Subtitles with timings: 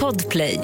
[0.00, 0.60] Podplay.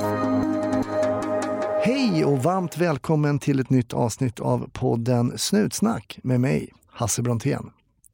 [1.85, 7.71] Hej och varmt välkommen till ett nytt avsnitt av podden Snutsnack med mig, Hasse Brontén.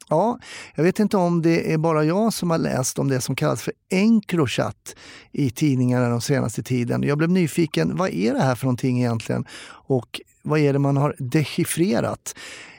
[0.08, 0.38] Ja,
[0.74, 3.62] jag vet inte om det är bara jag som har läst om det som kallas
[3.62, 4.96] för Encrochat
[5.32, 7.02] i tidningarna den senaste tiden.
[7.02, 9.44] Jag blev nyfiken, vad är det här för någonting egentligen?
[9.68, 12.34] Och vad är det man har dechiffrerat?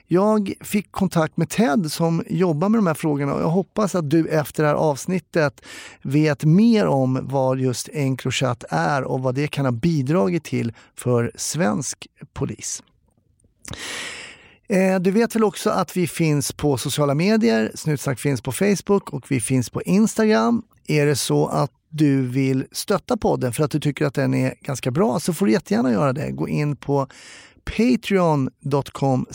[0.09, 4.09] Jag fick kontakt med Ted som jobbar med de här frågorna och jag hoppas att
[4.09, 5.61] du efter det här avsnittet
[6.01, 11.31] vet mer om vad just Encrochat är och vad det kan ha bidragit till för
[11.35, 12.83] svensk polis.
[14.69, 17.71] Eh, du vet väl också att vi finns på sociala medier.
[17.75, 20.63] Snutsnack finns på Facebook och vi finns på Instagram.
[20.87, 24.53] Är det så att du vill stötta podden för att du tycker att den är
[24.61, 26.31] ganska bra så får du jättegärna göra det.
[26.31, 27.07] Gå in på
[27.77, 29.25] patreon.com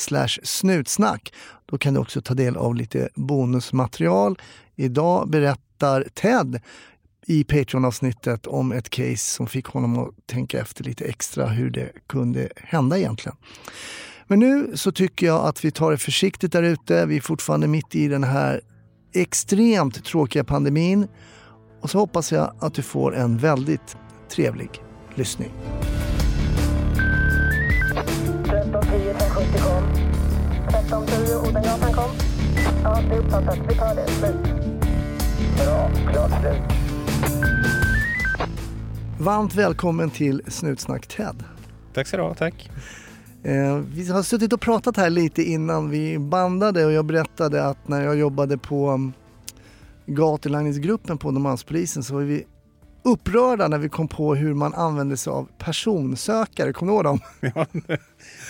[0.43, 1.33] snutsnack.
[1.67, 4.39] Då kan du också ta del av lite bonusmaterial.
[4.77, 6.61] Idag berättar Ted
[7.27, 11.93] i Patreon-avsnittet om ett case som fick honom att tänka efter lite extra hur det
[12.07, 13.37] kunde hända egentligen.
[14.27, 17.07] Men nu så tycker jag att vi tar det försiktigt där ute.
[17.07, 18.61] Vi är fortfarande mitt i den här
[19.15, 21.09] extremt tråkiga pandemin.
[21.81, 23.97] Och så hoppas jag att du får en väldigt
[24.29, 24.71] trevlig
[25.15, 25.51] lyssning.
[28.73, 29.85] 1310 570 kom.
[30.69, 32.11] 1310 Odengatan kom.
[32.85, 33.59] Ja, det är uppfattat.
[33.69, 34.09] Vi tar det.
[34.09, 34.37] Slut.
[35.57, 35.91] Bra.
[36.13, 36.63] Klart slut.
[39.19, 41.45] Varmt välkommen till Snutsnack Ted.
[41.95, 42.71] Tack ska du ha, tack.
[43.43, 47.89] Eh, vi har suttit och pratat här lite innan vi bandade och jag berättade att
[47.89, 49.13] när jag jobbade på um,
[50.07, 52.45] gatulangningsgruppen på Norrmalmspolisen så var vi
[53.03, 56.73] upprörda när vi kom på hur man använde sig av personsökare.
[56.73, 57.21] Kommer du ihåg dem?
[57.55, 57.67] Ja,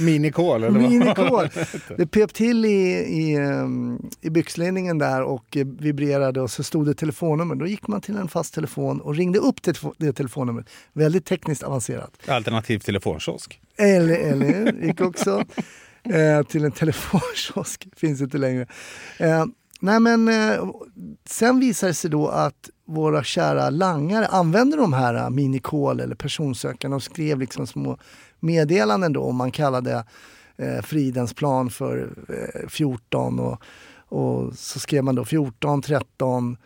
[0.00, 0.90] Minikol eller vad?
[0.90, 1.48] Minikol.
[1.96, 2.68] Det pep till i,
[3.08, 7.54] i, um, i byxlinningen där och eh, vibrerade och så stod det telefonnummer.
[7.54, 10.66] Då gick man till en fast telefon och ringde upp till det telefonnumret.
[10.92, 12.10] Väldigt tekniskt avancerat.
[12.28, 13.60] Alternativ telefonkiosk.
[13.76, 14.72] Eller, eller?
[14.86, 15.44] Gick också
[16.02, 17.88] eh, till en telefonkiosk.
[17.96, 18.66] Finns inte längre.
[19.18, 19.44] Eh,
[19.82, 20.64] nej men eh,
[21.24, 26.00] sen visade det sig då att våra kära langare använde de här eh, uh, minikol
[26.00, 27.98] eller personsökarna och skrev liksom små
[28.40, 29.32] meddelanden då.
[29.32, 30.04] Man kallade
[30.56, 33.62] eh, Fridens plan för eh, 14 och,
[34.08, 36.56] och så skrev man då 14, 13,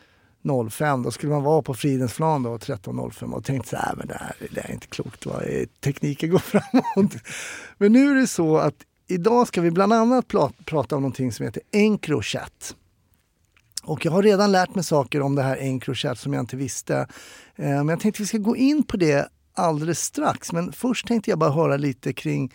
[0.71, 1.03] 05.
[1.03, 4.07] Då skulle man vara på Fridens plan då 13.05 och tänkte så här, äh, men
[4.07, 5.27] det här det är inte klokt.
[5.27, 5.41] Va?
[5.81, 7.13] Tekniken går framåt.
[7.79, 8.77] Men nu är det så att
[9.07, 10.25] idag ska vi bland annat
[10.65, 12.77] prata om någonting som heter Encrochat.
[13.87, 16.97] Och jag har redan lärt mig saker om det här Encrochat som jag inte visste.
[17.57, 20.53] Eh, men jag tänkte vi ska gå in på det alldeles strax.
[20.53, 22.53] Men först tänkte jag bara höra lite kring,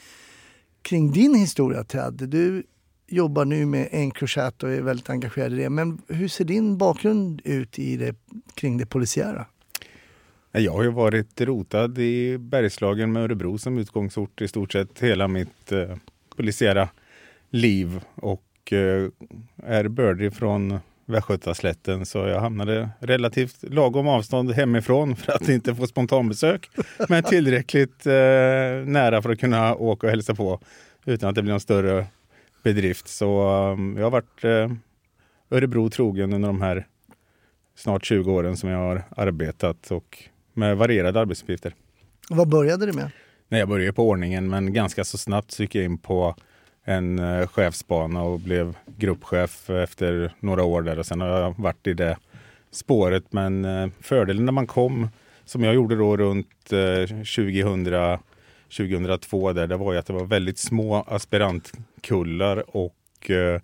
[0.82, 2.14] kring din historia Ted.
[2.14, 2.64] Du
[3.08, 5.70] jobbar nu med Encrochat och är väldigt engagerad i det.
[5.70, 8.16] Men hur ser din bakgrund ut i det,
[8.54, 9.46] kring det polisiära?
[10.52, 15.28] Jag har ju varit rotad i Bergslagen med Örebro som utgångsort i stort sett hela
[15.28, 15.96] mitt eh,
[16.36, 16.90] polisiära
[17.50, 19.10] liv och eh,
[19.64, 25.88] är bördig från Västgötaslätten så jag hamnade relativt lagom avstånd hemifrån för att inte få
[25.88, 26.70] spontanbesök.
[27.10, 28.14] Men tillräckligt eh,
[28.86, 30.60] nära för att kunna åka och hälsa på
[31.06, 32.06] utan att det blir någon större
[32.64, 33.08] bedrift.
[33.08, 34.72] Så um, jag har varit eh,
[35.58, 36.88] Örebro trogen under de här
[37.76, 40.18] snart 20 åren som jag har arbetat och
[40.54, 41.74] med varierade arbetsuppgifter.
[42.30, 43.12] Vad började du med?
[43.48, 46.36] Nej, jag började på ordningen men ganska så snabbt så gick jag in på
[46.86, 51.88] en eh, chefsbana och blev gruppchef efter några år där och sen har jag varit
[51.88, 52.18] i det
[52.72, 53.24] spåret.
[53.30, 55.10] Men eh, fördelen när man kom,
[55.46, 58.20] som jag gjorde då runt eh, 2000
[58.78, 63.62] 2002 där, det var ju att det var väldigt små aspirantkullar och eh,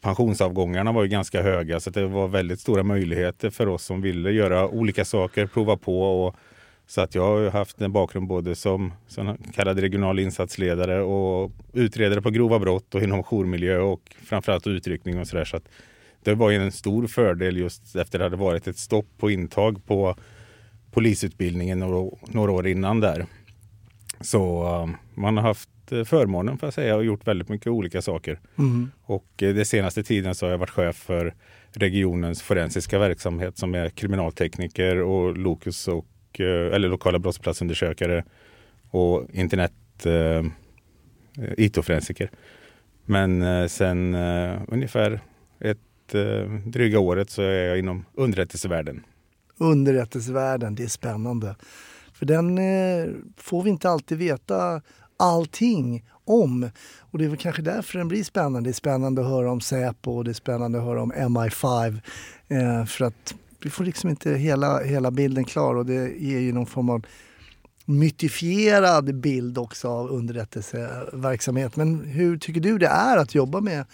[0.00, 4.30] pensionsavgångarna var ju ganska höga så det var väldigt stora möjligheter för oss som ville
[4.30, 6.24] göra olika saker, prova på.
[6.24, 6.36] Och,
[6.88, 12.22] så att jag har haft en bakgrund både som, som kallad regional insatsledare och utredare
[12.22, 15.44] på grova brott och inom jourmiljö och framförallt utryckning och sådär.
[15.44, 15.68] Så att
[16.22, 19.86] det var en stor fördel just efter att det hade varit ett stopp på intag
[19.86, 20.16] på
[20.90, 23.26] polisutbildningen några, några år innan där.
[24.20, 28.02] Så um, man har haft eh, förmånen för att säga och gjort väldigt mycket olika
[28.02, 28.40] saker.
[28.58, 28.90] Mm.
[29.02, 31.34] Och eh, den senaste tiden så har jag varit chef för
[31.72, 36.06] regionens forensiska verksamhet som är kriminaltekniker och Lokus och
[36.40, 38.24] Eh, eller lokala brottsplatsundersökare
[38.90, 39.72] och internet
[40.06, 40.44] eh,
[41.56, 42.30] IT-forensiker.
[43.04, 45.20] Men eh, sen eh, ungefär
[45.60, 49.04] ett eh, dryga året så är jag inom underrättelsevärlden.
[49.58, 51.56] Underrättelsevärlden, det är spännande.
[52.12, 54.82] För den eh, får vi inte alltid veta
[55.16, 56.70] allting om.
[56.98, 58.60] Och det är väl kanske därför den blir spännande.
[58.60, 62.00] Det är spännande att höra om Säpo och det är spännande att höra om MI5.
[62.48, 66.52] Eh, för att vi får liksom inte hela, hela bilden klar och det ger ju
[66.52, 67.06] någon form av
[67.84, 71.76] mytifierad bild också av underrättelseverksamhet.
[71.76, 73.84] Men hur tycker du det är att jobba med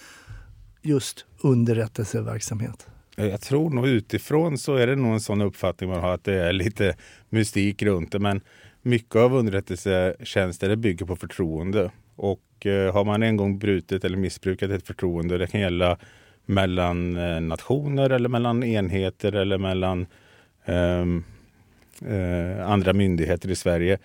[0.82, 2.86] just underrättelseverksamhet?
[3.16, 6.34] Jag tror nog utifrån så är det nog en sån uppfattning man har att det
[6.34, 6.96] är lite
[7.28, 8.18] mystik runt det.
[8.18, 8.40] Men
[8.82, 11.90] mycket av underrättelsetjänster bygger på förtroende.
[12.16, 15.98] Och eh, har man en gång brutit eller missbrukat ett förtroende, det kan gälla
[16.46, 20.06] mellan eh, nationer eller mellan enheter eller mellan
[20.66, 21.24] um,
[22.06, 23.98] eh, andra myndigheter i Sverige.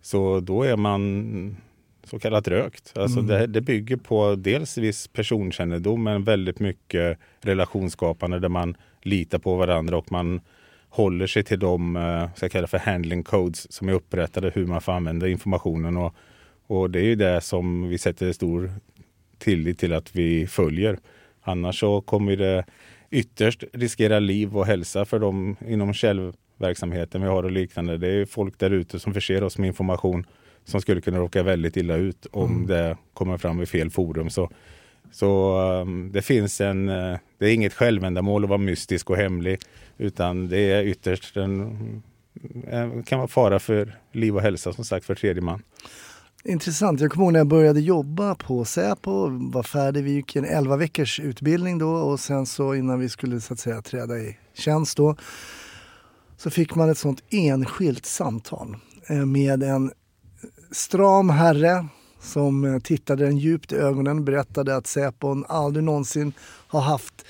[0.00, 1.56] Så då är man
[2.04, 2.92] så kallat rökt.
[2.96, 3.26] Alltså mm.
[3.26, 9.56] det, det, bygger på dels viss personkännedom men väldigt mycket relationsskapande där man litar på
[9.56, 10.40] varandra och man
[10.88, 14.80] håller sig till de eh, så kalla för handling codes som är upprättade hur man
[14.80, 15.96] får använda informationen.
[15.96, 16.14] Och,
[16.66, 18.72] och det är ju det som vi sätter stor
[19.38, 20.98] tillit till att vi följer.
[21.48, 22.64] Annars så kommer det
[23.10, 27.98] ytterst riskera liv och hälsa för dem inom källverksamheten vi har och liknande.
[27.98, 30.26] Det är folk där ute som förser oss med information
[30.64, 32.66] som skulle kunna råka väldigt illa ut om mm.
[32.66, 34.30] det kommer fram i fel forum.
[34.30, 34.50] Så,
[35.12, 39.58] så um, det finns en, uh, det är inget självändamål att vara mystisk och hemlig
[39.98, 41.60] utan det är ytterst en,
[42.72, 45.62] uh, kan vara fara för liv och hälsa som sagt för tredje man.
[46.48, 47.00] Intressant.
[47.00, 50.04] Jag kommer ihåg när jag började jobba på Säpo, var färdig.
[50.04, 53.58] Vi gick en 11 veckors utbildning då och sen så innan vi skulle så att
[53.58, 55.16] säga träda i tjänst då
[56.36, 58.76] så fick man ett sånt enskilt samtal
[59.06, 59.92] eh, med en
[60.70, 61.86] stram herre
[62.20, 66.32] som eh, tittade en djupt i ögonen berättade att Säpo aldrig någonsin
[66.68, 67.24] har haft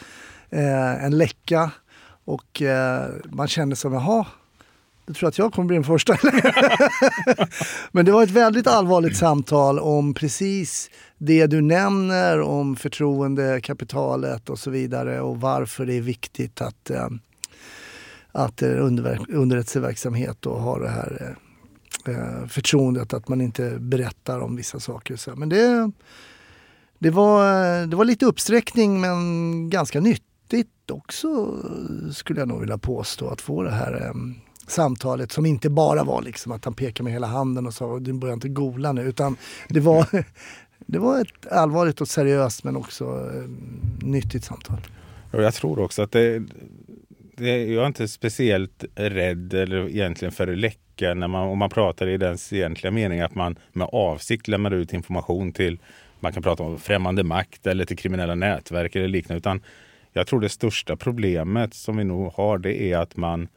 [0.51, 1.71] eh, en läcka
[2.25, 4.27] och eh, man kände som, jaha,
[5.07, 6.17] du tror att jag kommer bli den första?
[7.93, 14.59] Men det var ett väldigt allvarligt samtal om precis det du nämner om förtroendekapitalet och
[14.59, 17.09] så vidare och varför det är viktigt att, eh,
[18.33, 21.37] att eh, underrättelseverksamhet och har det här
[22.07, 25.17] eh, eh, förtroendet att man inte berättar om vissa saker.
[25.17, 25.37] Så.
[25.37, 25.91] Men det,
[26.99, 31.55] det, var, eh, det var lite uppsträckning men ganska nyttigt också
[32.13, 34.15] skulle jag nog vilja påstå att få det här eh,
[34.67, 38.13] samtalet som inte bara var liksom att han pekade med hela handen och sa du
[38.13, 39.37] börjar inte gola nu utan
[39.69, 40.07] det var,
[40.87, 43.49] det var ett allvarligt och seriöst men också eh,
[44.07, 44.81] nyttigt samtal.
[45.33, 46.43] jag tror också att det,
[47.37, 52.09] det, jag är inte speciellt rädd eller egentligen för läcka när man, om man pratar
[52.09, 55.79] i dens egentliga mening att man med avsikt lämnar ut information till
[56.21, 59.39] man kan prata om främmande makt eller till kriminella nätverk eller liknande.
[59.39, 59.61] Utan
[60.13, 63.49] jag tror det största problemet som vi nog har det är att man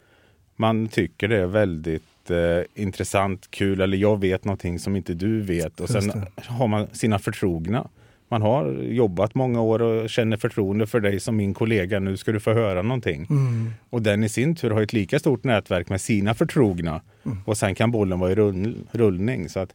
[0.59, 5.41] man tycker det är väldigt eh, intressant, kul eller jag vet någonting som inte du
[5.41, 5.79] vet.
[5.79, 7.87] Och sen har man sina förtrogna.
[8.27, 11.99] Man har jobbat många år och känner förtroende för dig som min kollega.
[11.99, 13.27] Nu ska du få höra någonting.
[13.29, 13.71] Mm.
[13.89, 17.01] Och den i sin tur har ett lika stort nätverk med sina förtrogna.
[17.25, 17.37] Mm.
[17.45, 19.49] Och sen kan bollen vara i rull, rullning.
[19.49, 19.73] Så att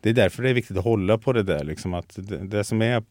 [0.00, 1.64] det är därför det är viktigt att hålla på det där.
[1.64, 3.02] Liksom att det, det, som är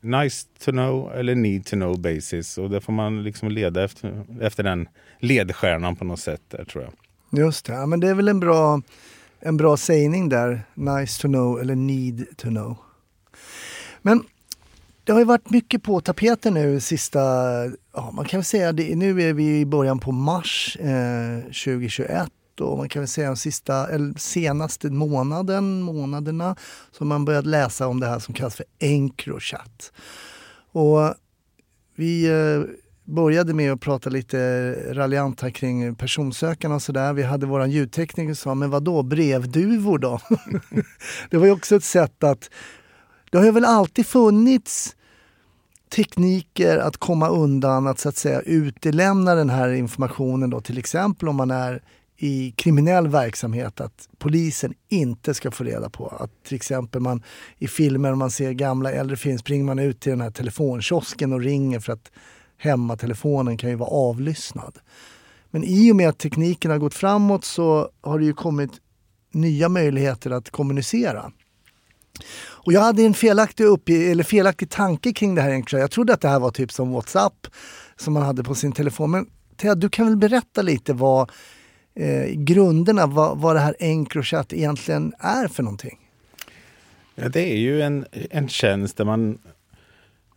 [0.00, 2.58] nice to know eller need to know basis.
[2.58, 4.88] Och det får man liksom leda efter, efter den
[5.18, 6.92] ledstjärnan på något sätt där tror jag.
[7.40, 8.82] Just det, ja, men det är väl en bra,
[9.40, 10.62] en bra sägning där.
[10.74, 12.76] Nice to know eller need to know.
[14.02, 14.24] Men
[15.04, 17.20] det har ju varit mycket på tapeten nu sista,
[17.94, 22.32] ja man kan väl säga det, nu är vi i början på mars eh, 2021
[22.60, 26.56] och man kan väl säga de sista, eller senaste månaden, månaderna
[26.92, 29.92] så har man börjat läsa om det här som kallas för Encrochat.
[30.72, 31.14] Och
[31.96, 32.62] vi eh,
[33.04, 34.38] började med att prata lite
[34.94, 37.12] raljant här kring personsökarna och sådär.
[37.12, 40.20] Vi hade våran ljudtekniker som sa, men vad då brevduvor då?
[41.30, 42.50] det var ju också ett sätt att,
[43.30, 44.96] det har ju väl alltid funnits
[45.88, 51.28] tekniker att komma undan att så att säga utelämna den här informationen då till exempel
[51.28, 51.82] om man är
[52.20, 56.08] i kriminell verksamhet att polisen inte ska få reda på.
[56.08, 57.22] Att till exempel man
[57.58, 61.32] i filmer, om man ser gamla äldre film, springer man ut till den här telefonkiosken
[61.32, 62.10] och ringer för att
[62.56, 64.78] hemmatelefonen kan ju vara avlyssnad.
[65.50, 68.70] Men i och med att tekniken har gått framåt så har det ju kommit
[69.32, 71.32] nya möjligheter att kommunicera.
[72.40, 75.80] Och jag hade en felaktig, eller felaktig tanke kring det här egentligen.
[75.80, 77.46] Jag trodde att det här var typ som WhatsApp
[77.96, 79.10] som man hade på sin telefon.
[79.10, 81.30] Men Ted, du kan väl berätta lite vad
[81.94, 85.98] eh, grunderna, vad, vad det här Encrochat egentligen är för någonting?
[87.14, 89.38] Ja, det är ju en, en tjänst där man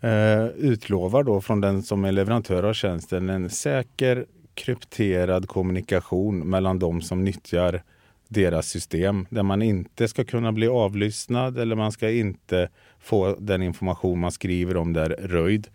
[0.02, 6.80] eh, utlovar då från den som är leverantör av tjänsten en säker krypterad kommunikation mellan
[6.80, 7.84] de som nyttjar
[8.28, 13.62] deras system där man inte ska kunna bli avlyssnad eller man ska inte få den
[13.62, 15.68] information man skriver om där röjd.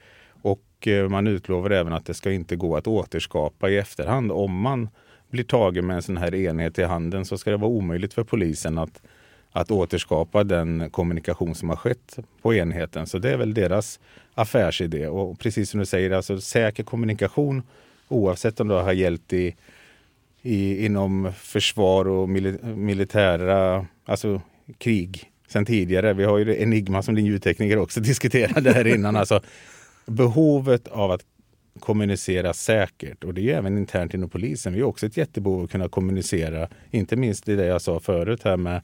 [0.42, 4.32] Och eh, man utlovar även att det ska inte gå att återskapa i efterhand.
[4.32, 4.88] Om man
[5.36, 8.24] blir tagen med en sån här enhet i handen så ska det vara omöjligt för
[8.24, 9.02] polisen att,
[9.52, 13.06] att återskapa den kommunikation som har skett på enheten.
[13.06, 14.00] Så det är väl deras
[14.34, 15.06] affärsidé.
[15.06, 17.62] Och precis som du säger, alltså säker kommunikation
[18.08, 19.54] oavsett om det har gällt i,
[20.42, 24.40] i, inom försvar och mil, militära, alltså
[24.78, 26.12] krig sen tidigare.
[26.12, 29.16] Vi har ju Enigma som din ljudtekniker också diskuterade här innan.
[29.16, 29.40] Alltså,
[30.06, 31.22] behovet av att
[31.80, 34.72] kommunicera säkert och det är även internt inom polisen.
[34.72, 38.40] Vi har också ett jättebehov att kunna kommunicera, inte minst i det jag sa förut
[38.44, 38.82] här med,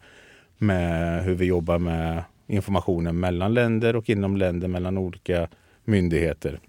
[0.59, 5.49] med hur vi jobbar med informationen mellan länder och inom länder mellan olika
[5.85, 6.61] myndigheter.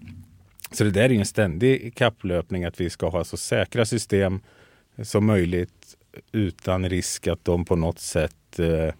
[0.72, 4.40] Så det där är en ständig kapplöpning att vi ska ha så säkra system
[5.02, 5.96] som möjligt
[6.32, 8.94] utan risk att de på något sätt eh,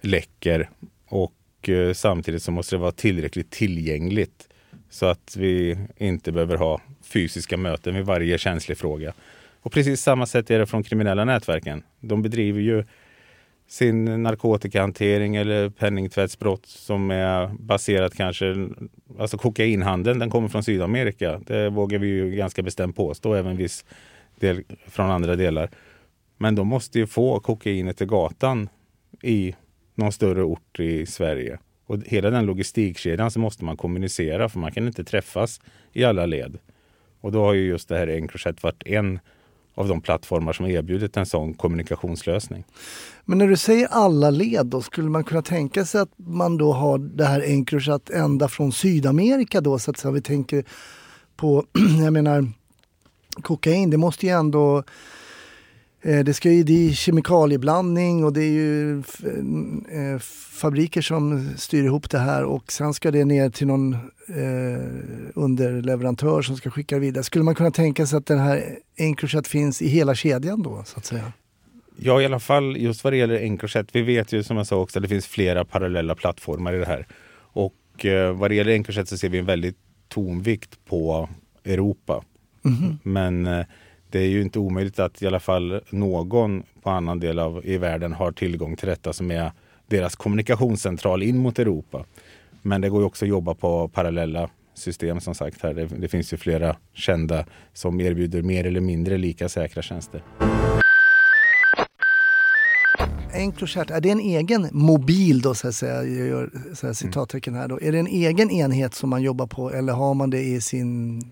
[0.00, 0.70] läcker.
[1.06, 4.47] Och eh, samtidigt så måste det vara tillräckligt tillgängligt
[4.90, 9.12] så att vi inte behöver ha fysiska möten vid varje känslig fråga.
[9.60, 11.82] Och precis samma sätt är det från kriminella nätverken.
[12.00, 12.84] De bedriver ju
[13.68, 18.68] sin narkotikahantering eller penningtvättsbrott som är baserat kanske,
[19.18, 21.40] alltså kokainhandeln, den kommer från Sydamerika.
[21.46, 23.84] Det vågar vi ju ganska bestämt påstå, även viss
[24.40, 25.70] del från andra delar.
[26.36, 28.68] Men de måste ju få kokainet till gatan
[29.22, 29.54] i
[29.94, 31.58] någon större ort i Sverige.
[31.88, 35.60] Och hela den logistikkedjan så måste man kommunicera för man kan inte träffas
[35.92, 36.58] i alla led.
[37.20, 39.18] Och då har ju just det här Encrochat varit en
[39.74, 42.64] av de plattformar som erbjudit en sån kommunikationslösning.
[43.24, 46.72] Men när du säger alla led då, skulle man kunna tänka sig att man då
[46.72, 50.12] har det här Encrochat ända från Sydamerika då så att säga.
[50.12, 50.64] Vi tänker
[51.36, 51.64] på,
[52.04, 52.48] jag menar,
[53.42, 54.84] kokain, det måste ju ändå
[56.12, 60.18] det, ska ju, det är kemikalieblandning och det är ju eh,
[60.60, 64.00] fabriker som styr ihop det här och sen ska det ner till någon eh,
[65.34, 67.24] underleverantör som ska skicka vidare.
[67.24, 70.98] Skulle man kunna tänka sig att den här Encrochat finns i hela kedjan då så
[70.98, 71.32] att säga?
[71.96, 73.86] Ja, i alla fall just vad det gäller Encrochat.
[73.92, 76.86] Vi vet ju som jag sa också att det finns flera parallella plattformar i det
[76.86, 77.06] här.
[77.38, 81.28] Och eh, vad det gäller Encrochat så ser vi en väldigt tonvikt på
[81.64, 82.24] Europa.
[82.64, 82.98] Mm -hmm.
[83.02, 83.66] Men eh,
[84.10, 87.78] det är ju inte omöjligt att i alla fall någon på annan del av i
[87.78, 89.52] världen har tillgång till detta som är
[89.86, 92.04] deras kommunikationscentral in mot Europa.
[92.62, 95.62] Men det går ju också att jobba på parallella system som sagt.
[95.62, 95.74] här.
[95.74, 100.22] Det, det finns ju flera kända som erbjuder mer eller mindre lika säkra tjänster.
[103.32, 107.54] Encrochat, är det en egen mobil då så att säga, jag gör så här citattecken
[107.54, 107.80] här då.
[107.80, 111.22] Är det en egen enhet som man jobbar på eller har man det i sin,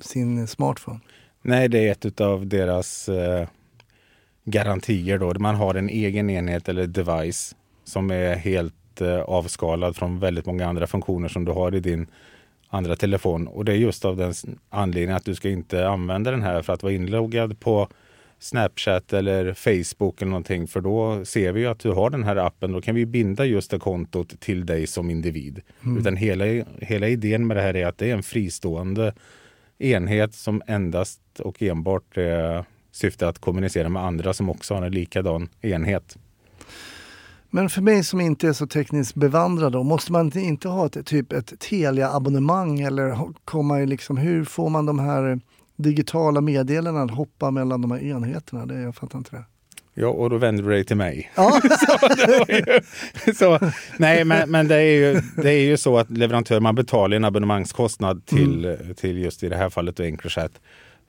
[0.00, 1.00] sin smartphone?
[1.48, 3.48] Nej, det är ett av deras eh,
[4.44, 5.34] garantier då.
[5.38, 10.66] Man har en egen enhet eller device som är helt eh, avskalad från väldigt många
[10.66, 12.06] andra funktioner som du har i din
[12.68, 13.46] andra telefon.
[13.46, 14.34] Och det är just av den
[14.70, 17.88] anledningen att du ska inte använda den här för att vara inloggad på
[18.38, 20.66] Snapchat eller Facebook eller någonting.
[20.66, 22.72] För då ser vi att du har den här appen.
[22.72, 25.60] Då kan vi binda just det kontot till dig som individ.
[25.84, 25.98] Mm.
[25.98, 26.44] Utan hela,
[26.80, 29.12] hela idén med det här är att det är en fristående
[29.78, 34.92] enhet som endast och enbart eh, syftar att kommunicera med andra som också har en
[34.92, 36.16] likadan enhet.
[37.50, 41.06] Men för mig som inte är så tekniskt bevandrad då, måste man inte ha ett,
[41.06, 45.40] typ ett Telia-abonnemang eller komma i liksom, hur får man de här
[45.76, 48.66] digitala meddelandena att hoppa mellan de här enheterna?
[48.66, 49.44] Det, jag fattar inte det.
[49.98, 51.30] Ja, och då vänder du dig till mig.
[51.34, 51.60] Ja.
[51.60, 51.98] så,
[52.48, 53.58] ju, så,
[53.98, 57.24] nej, men, men det, är ju, det är ju så att leverantör, man betalar en
[57.24, 58.94] abonnemangskostnad till, mm.
[58.94, 60.52] till just i det här fallet Encrochat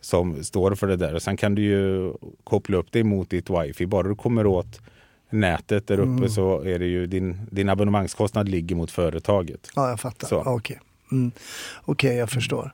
[0.02, 1.16] som står för det där.
[1.16, 2.14] Och sen kan du ju
[2.44, 3.86] koppla upp det mot ditt wifi.
[3.86, 4.82] Bara du kommer åt
[5.30, 6.30] nätet där uppe mm.
[6.30, 9.70] så är det ju din, din abonnemangskostnad ligger mot företaget.
[9.76, 10.38] Ja, jag fattar.
[10.38, 10.78] Okej, okay.
[11.12, 11.32] mm.
[11.86, 12.74] okay, jag förstår.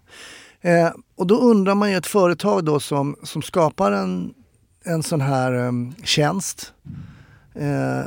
[0.62, 4.34] Eh, och då undrar man ju ett företag då som, som skapar en
[4.84, 6.74] en sån här um, tjänst.
[7.56, 8.06] Uh,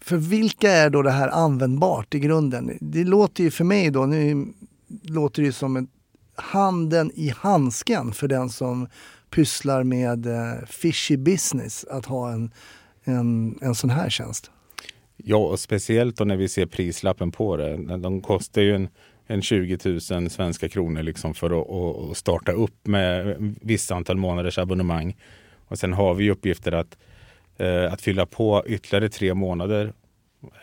[0.00, 2.78] för vilka är då det här användbart i grunden?
[2.80, 4.46] Det låter ju för mig då, nu
[5.02, 5.88] låter det ju som en
[6.34, 8.88] handen i handsken för den som
[9.30, 12.50] pysslar med uh, fishy business att ha en,
[13.04, 14.50] en, en sån här tjänst.
[15.16, 17.96] Ja, och speciellt då när vi ser prislappen på det.
[17.96, 18.88] De kostar ju en,
[19.26, 19.78] en 20
[20.10, 21.70] 000 svenska kronor liksom för att,
[22.10, 25.16] att starta upp med vissa antal månaders abonnemang.
[25.68, 26.98] Och sen har vi uppgifter att,
[27.56, 29.92] eh, att fylla på ytterligare tre månader.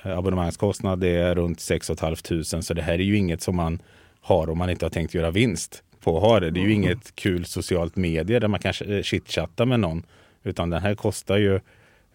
[0.04, 3.82] Eh, abonnemangskostnad är runt 6 500 så det här är ju inget som man
[4.22, 6.52] har om man inte har tänkt göra vinst på att ha det.
[6.52, 6.84] Det är ju mm.
[6.84, 10.04] inget kul socialt medie där man kanske eh, chitchattar med någon.
[10.44, 11.60] Utan den här kostar ju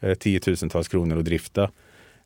[0.00, 1.70] eh, tiotusentals kronor att drifta.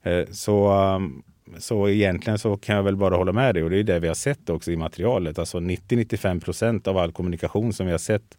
[0.02, 1.23] Eh, så um,
[1.59, 4.09] så egentligen så kan jag väl bara hålla med dig och det är det vi
[4.09, 5.38] har sett också i materialet.
[5.38, 8.38] Alltså 90-95 procent av all kommunikation som vi har sett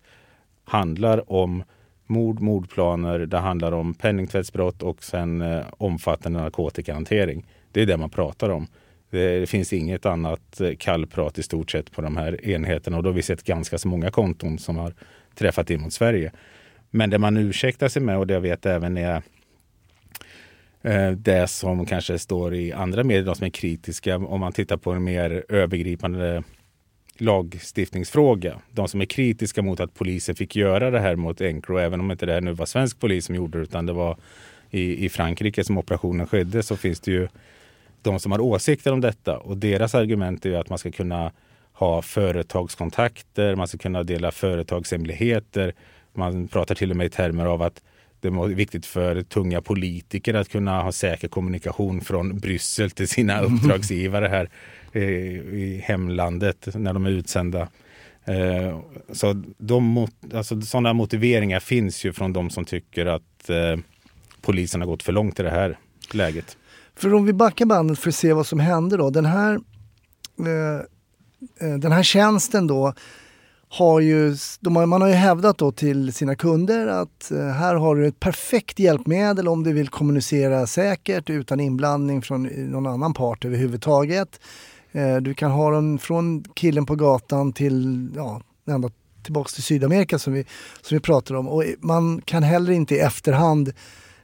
[0.63, 1.63] handlar om
[2.13, 7.45] mord, mordplaner, det handlar om penningtvättsbrott och sen eh, omfattande narkotikahantering.
[7.71, 8.67] Det är det man pratar om.
[9.09, 13.03] Det, det finns inget annat eh, kallprat i stort sett på de här enheterna och
[13.03, 14.93] då har vi sett ganska så många konton som har
[15.35, 16.31] träffat in mot Sverige.
[16.89, 19.21] Men det man ursäktar sig med och det jag vet även är
[20.81, 24.91] eh, det som kanske står i andra medier som är kritiska om man tittar på
[24.91, 26.43] en mer övergripande
[27.17, 28.59] lagstiftningsfråga.
[28.71, 32.11] De som är kritiska mot att polisen fick göra det här mot Encro, även om
[32.11, 34.17] inte det här nu var svensk polis som gjorde det utan det var
[34.69, 37.27] i, i Frankrike som operationen skedde, så finns det ju
[38.01, 41.31] de som har åsikter om detta och deras argument är att man ska kunna
[41.73, 45.73] ha företagskontakter, man ska kunna dela företagshemligheter.
[46.13, 47.81] Man pratar till och med i termer av att
[48.21, 53.41] det är viktigt för tunga politiker att kunna ha säker kommunikation från Bryssel till sina
[53.41, 54.49] uppdragsgivare här
[54.99, 57.67] i hemlandet när de är utsända.
[58.25, 58.79] Eh,
[59.11, 63.77] så de, alltså, sådana motiveringar finns ju från de som tycker att eh,
[64.41, 65.77] polisen har gått för långt i det här
[66.13, 66.57] läget.
[66.95, 69.09] För om vi backar bandet för att se vad som hände då.
[69.09, 69.59] Den här,
[70.39, 72.93] eh, eh, den här tjänsten då
[73.69, 74.29] har ju,
[74.65, 78.19] har, man har ju hävdat då till sina kunder att eh, här har du ett
[78.19, 84.39] perfekt hjälpmedel om du vill kommunicera säkert utan inblandning från någon annan part överhuvudtaget.
[84.93, 88.89] Eh, du kan ha den från killen på gatan till, ja, ända
[89.23, 90.45] tillbaks till Sydamerika som vi,
[90.81, 91.47] som vi pratar om.
[91.47, 93.73] Och man kan heller inte i efterhand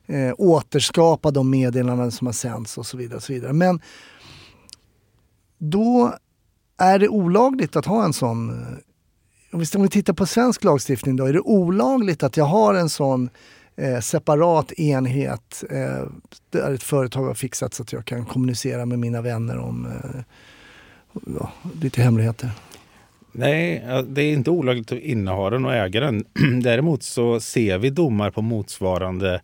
[0.05, 3.15] eh, återskapa de meddelanden som har sänts och så vidare.
[3.15, 3.53] Och så vidare.
[3.53, 3.81] Men
[5.57, 6.13] då
[6.77, 8.77] är det olagligt att ha en sån eh,
[9.51, 13.29] om vi tittar på svensk lagstiftning då, är det olagligt att jag har en sån
[13.75, 16.03] eh, separat enhet eh,
[16.49, 20.21] där ett företag har fixat så att jag kan kommunicera med mina vänner om eh,
[21.13, 21.51] ja,
[21.81, 22.49] lite hemligheter?
[23.31, 26.25] Nej, det är inte olagligt att inneha den och äga den.
[26.61, 29.41] Däremot så ser vi domar på motsvarande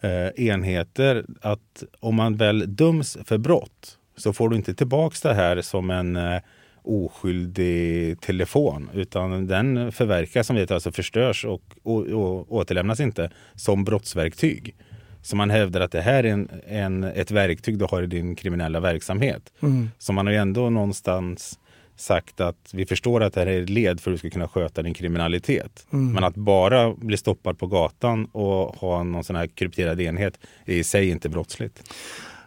[0.00, 5.34] eh, enheter att om man väl döms för brott så får du inte tillbaks det
[5.34, 6.40] här som en eh,
[6.82, 13.84] oskyldig telefon utan den förverkas som vet alltså förstörs och, och, och återlämnas inte som
[13.84, 14.74] brottsverktyg.
[15.22, 18.36] Så man hävdar att det här är en, en, ett verktyg du har i din
[18.36, 19.52] kriminella verksamhet.
[19.60, 19.90] Mm.
[19.98, 21.58] Så man har ju ändå någonstans
[21.96, 24.48] sagt att vi förstår att det här är ett led för att du ska kunna
[24.48, 25.86] sköta din kriminalitet.
[25.92, 26.12] Mm.
[26.12, 30.74] Men att bara bli stoppad på gatan och ha någon sån här krypterad enhet är
[30.74, 31.92] i sig inte brottsligt.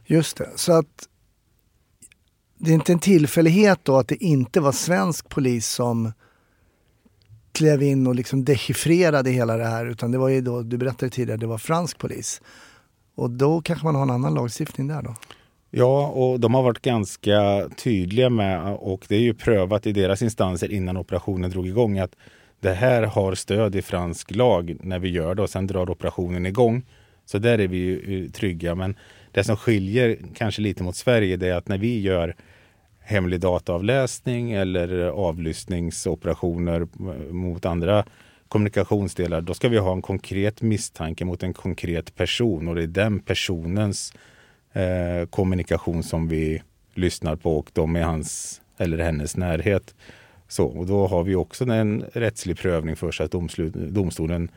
[0.05, 1.07] Just det, så att
[2.57, 6.11] det är inte en tillfällighet då att det inte var svensk polis som
[7.53, 11.09] klev in och liksom dechiffrerade hela det här utan det var ju då, du berättade
[11.09, 12.41] tidigare, det var fransk polis.
[13.15, 15.15] Och då kanske man har en annan lagstiftning där då?
[15.71, 20.21] Ja, och de har varit ganska tydliga med, och det är ju prövat i deras
[20.21, 22.15] instanser innan operationen drog igång, att
[22.59, 26.45] det här har stöd i fransk lag när vi gör det och sen drar operationen
[26.45, 26.85] igång.
[27.25, 28.75] Så där är vi ju eh, trygga.
[28.75, 28.95] Men
[29.31, 32.35] det som skiljer kanske lite mot Sverige det är att när vi gör
[33.03, 36.87] hemlig dataavläsning eller avlyssningsoperationer
[37.31, 38.05] mot andra
[38.47, 42.87] kommunikationsdelar, då ska vi ha en konkret misstanke mot en konkret person och det är
[42.87, 44.13] den personens
[44.73, 46.61] eh, kommunikation som vi
[46.93, 49.95] lyssnar på och de i hans eller hennes närhet.
[50.47, 53.31] Så, och då har vi också en rättslig prövning för att
[53.71, 54.51] domstolen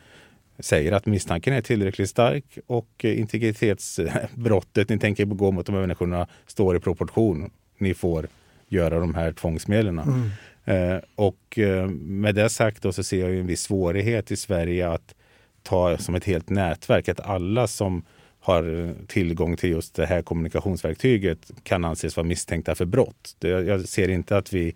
[0.59, 5.81] säger att misstanken är tillräckligt stark och eh, integritetsbrottet ni tänker begå mot de här
[5.81, 7.51] människorna står i proportion.
[7.79, 8.29] Ni får
[8.69, 9.99] göra de här tvångsmedlen.
[9.99, 10.31] Mm.
[10.65, 14.89] Eh, och eh, med det sagt då så ser jag en viss svårighet i Sverige
[14.89, 15.15] att
[15.63, 18.05] ta som ett helt nätverk att alla som
[18.41, 23.37] har tillgång till just det här kommunikationsverktyget kan anses vara misstänkta för brott.
[23.41, 24.75] Jag ser inte att vi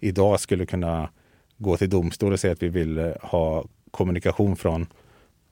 [0.00, 1.08] idag skulle kunna
[1.58, 4.86] gå till domstol och säga att vi vill eh, ha kommunikation från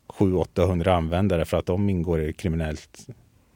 [0.08, 3.06] 700-800 användare för att de ingår i kriminellt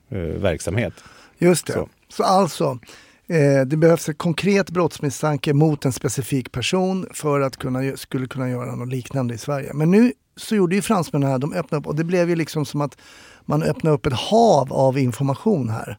[0.08, 0.94] eh, verksamhet.
[1.38, 1.72] Just det.
[1.72, 2.78] Så, så alltså,
[3.26, 8.50] Eh, det behövs en konkret brottsmisstanke mot en specifik person för att kunna, skulle kunna
[8.50, 9.70] göra något liknande i Sverige.
[9.74, 12.64] Men nu så gjorde ju fransmännen här, de öppnade upp och det blev ju liksom
[12.66, 12.98] som att
[13.44, 15.98] man öppnade upp ett hav av information här.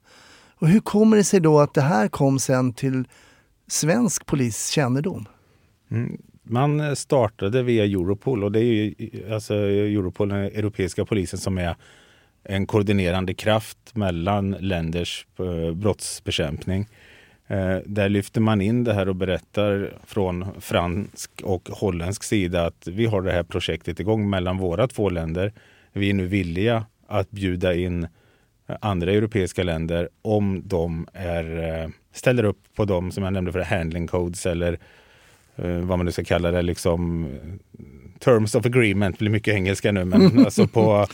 [0.55, 3.07] Och hur kommer det sig då att det här kom sen till
[3.67, 5.25] svensk polis kännedom?
[5.91, 6.17] Mm.
[6.43, 8.93] Man eh, startade via Europol och det är ju
[9.33, 11.75] alltså Europol, den europeiska polisen som är
[12.43, 16.87] en koordinerande kraft mellan länders eh, brottsbekämpning.
[17.47, 22.87] Eh, där lyfter man in det här och berättar från fransk och holländsk sida att
[22.87, 25.53] vi har det här projektet igång mellan våra två länder.
[25.93, 28.07] Vi är nu villiga att bjuda in
[28.79, 33.59] andra europeiska länder om de är, eh, ställer upp på dem som jag nämnde för
[33.59, 34.79] handling codes eller
[35.55, 37.27] eh, vad man nu ska kalla det, liksom
[38.19, 41.07] terms of agreement, blir mycket engelska nu, men alltså på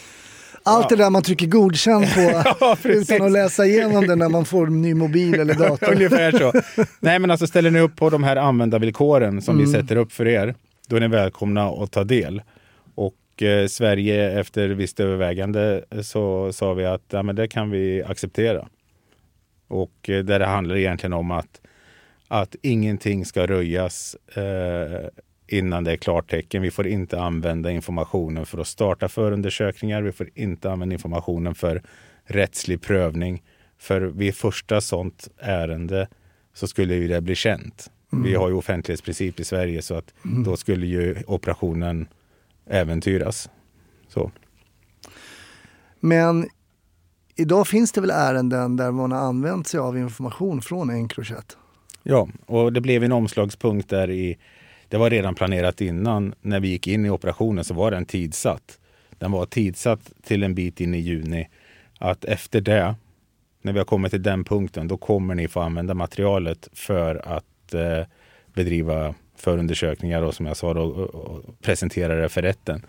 [0.64, 2.20] Allt det där man trycker godkänd på
[2.60, 5.92] Ja, utan att läsa igenom det när man får en ny mobil eller dator.
[5.94, 6.54] Ungefär så.
[7.00, 10.28] Nej men alltså ställer ni upp på de här användarvillkoren som vi sätter upp för
[10.28, 10.56] er,
[10.88, 12.42] då är ni välkomna att ta del.
[12.96, 18.04] Och eh, Sverige efter visst övervägande så sa vi att ja, men det kan vi
[18.04, 18.68] acceptera.
[19.68, 21.62] Och eh, där det handlar egentligen om att,
[22.28, 25.08] att ingenting ska röjas eh,
[25.54, 26.62] innan det är klartecken.
[26.62, 30.02] Vi får inte använda informationen för att starta förundersökningar.
[30.02, 31.84] Vi får inte använda informationen för
[32.24, 33.44] rättslig prövning.
[33.78, 36.08] För vid första sånt ärende
[36.54, 37.92] så skulle ju det bli känt.
[38.24, 42.08] Vi har ju offentlighetsprincip i Sverige så att då skulle ju operationen
[42.70, 43.50] äventyras.
[44.08, 44.32] Så.
[46.00, 46.50] Men
[47.36, 51.58] idag finns det väl ärenden där man har använt sig av information från Encrochat?
[52.04, 54.38] Ja, och det blev en omslagspunkt där i
[54.92, 56.34] det var redan planerat innan.
[56.42, 58.80] När vi gick in i operationen så var den tidsatt.
[59.10, 61.50] Den var tidsatt till en bit in i juni.
[62.00, 62.96] Att efter det,
[63.62, 67.74] när vi har kommit till den punkten, då kommer ni få använda materialet för att
[67.74, 68.06] eh,
[68.54, 72.86] bedriva förundersökningar och som jag sa då, och, och presentera det för rätten.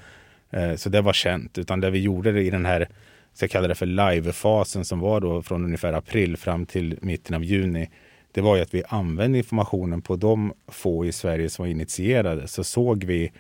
[0.50, 1.58] Eh, så det var känt.
[1.58, 2.88] Utan det vi gjorde det i den här,
[3.34, 7.34] så jag kallar det för live-fasen som var då från ungefär april fram till mitten
[7.36, 7.90] av juni
[8.32, 12.48] det var ju att vi använde informationen på de få i Sverige som var initierade.
[12.48, 13.32] Så såg vi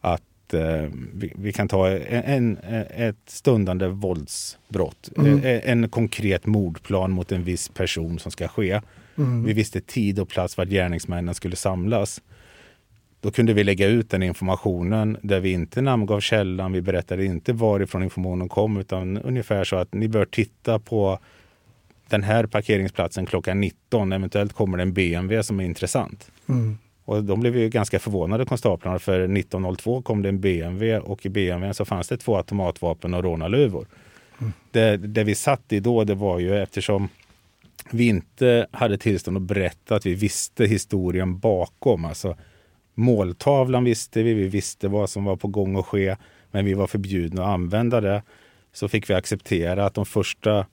[0.00, 5.10] att eh, vi, vi, kan ta en, en, ett stundande våldsbrott.
[5.16, 5.40] Mm.
[5.44, 8.80] En, en konkret mordplan mot en viss person som ska ske.
[9.18, 9.44] Mm.
[9.44, 12.20] Vi visste tid och plats var gärningsmännen skulle samlas.
[13.20, 16.72] Då kunde vi lägga ut den informationen där vi inte namngav källan.
[16.72, 21.18] Vi berättade inte varifrån informationen kom utan ungefär så att ni bör titta på
[22.14, 24.12] den här parkeringsplatsen klockan 19.
[24.12, 26.30] Eventuellt kommer det en BMW som är intressant.
[26.48, 26.78] Mm.
[27.04, 31.28] Och de blev ju ganska förvånade konstaplarna för 19.02 kom det en BMW och i
[31.28, 33.86] BMW så fanns det två automatvapen och rånarluvor.
[34.40, 34.52] Mm.
[34.70, 37.08] Det, det vi satt i då det var ju eftersom
[37.90, 42.04] vi inte hade tillstånd att berätta att vi visste historien bakom.
[42.04, 42.36] Alltså
[42.94, 46.16] måltavlan visste vi, vi visste vad som var på gång att ske,
[46.50, 48.22] men vi var förbjudna att använda det.
[48.72, 50.66] Så fick vi acceptera att de första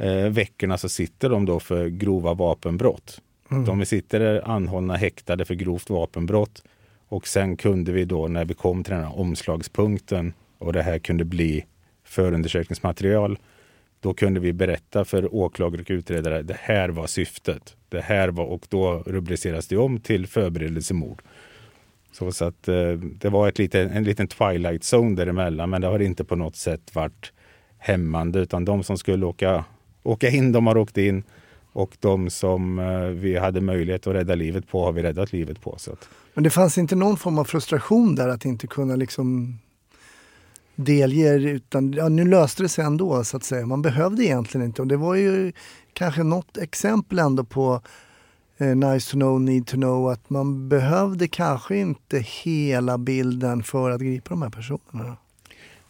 [0.00, 3.20] eh, veckorna så sitter de då för grova vapenbrott.
[3.50, 3.64] Mm.
[3.64, 6.62] De sitter anhållna häktade för grovt vapenbrott.
[7.08, 10.98] Och sen kunde vi då när vi kom till den här omslagspunkten och det här
[10.98, 11.64] kunde bli
[12.04, 13.38] förundersökningsmaterial.
[14.00, 17.76] Då kunde vi berätta för åklagare och utredare det här var syftet.
[17.88, 21.22] Det här var, och då rubriceras det om till förberedelsemord.
[22.12, 25.86] Så, så att eh, det var ett lite, en liten twilight zone däremellan men det
[25.86, 27.32] har inte på något sätt varit
[27.78, 29.64] hämmande utan de som skulle åka,
[30.02, 31.22] åka in, de har åkt in
[31.72, 35.60] och de som eh, vi hade möjlighet att rädda livet på har vi räddat livet
[35.60, 35.74] på.
[35.78, 39.58] Så att, Men det fanns inte någon form av frustration där att inte kunna liksom
[40.74, 43.66] delge utan ja, nu löste det sig ändå så att säga.
[43.66, 45.52] Man behövde egentligen inte och det var ju
[45.92, 47.80] kanske något exempel ändå på
[48.58, 53.90] eh, nice to know, need to know att man behövde kanske inte hela bilden för
[53.90, 55.16] att gripa de här personerna.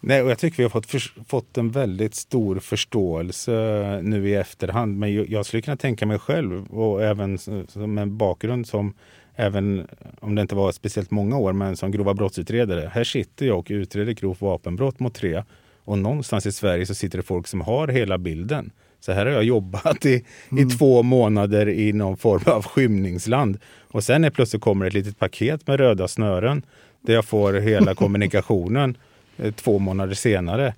[0.01, 3.53] Nej, och jag tycker vi har fått, för, fått en väldigt stor förståelse
[4.03, 4.99] nu i efterhand.
[4.99, 8.95] Men jag, jag skulle kunna tänka mig själv och även som en bakgrund som
[9.37, 9.87] även
[10.21, 12.91] om det inte var speciellt många år, men som grova brottsutredare.
[12.95, 15.43] Här sitter jag och utreder grovt vapenbrott mot tre
[15.85, 18.71] och någonstans i Sverige så sitter det folk som har hela bilden.
[19.01, 20.25] Så här har jag jobbat i,
[20.59, 23.59] i två månader i någon form av skymningsland.
[23.91, 26.63] Och sen är plötsligt kommer ett litet paket med röda snören
[27.01, 28.97] där jag får hela kommunikationen
[29.57, 30.75] två månader senare.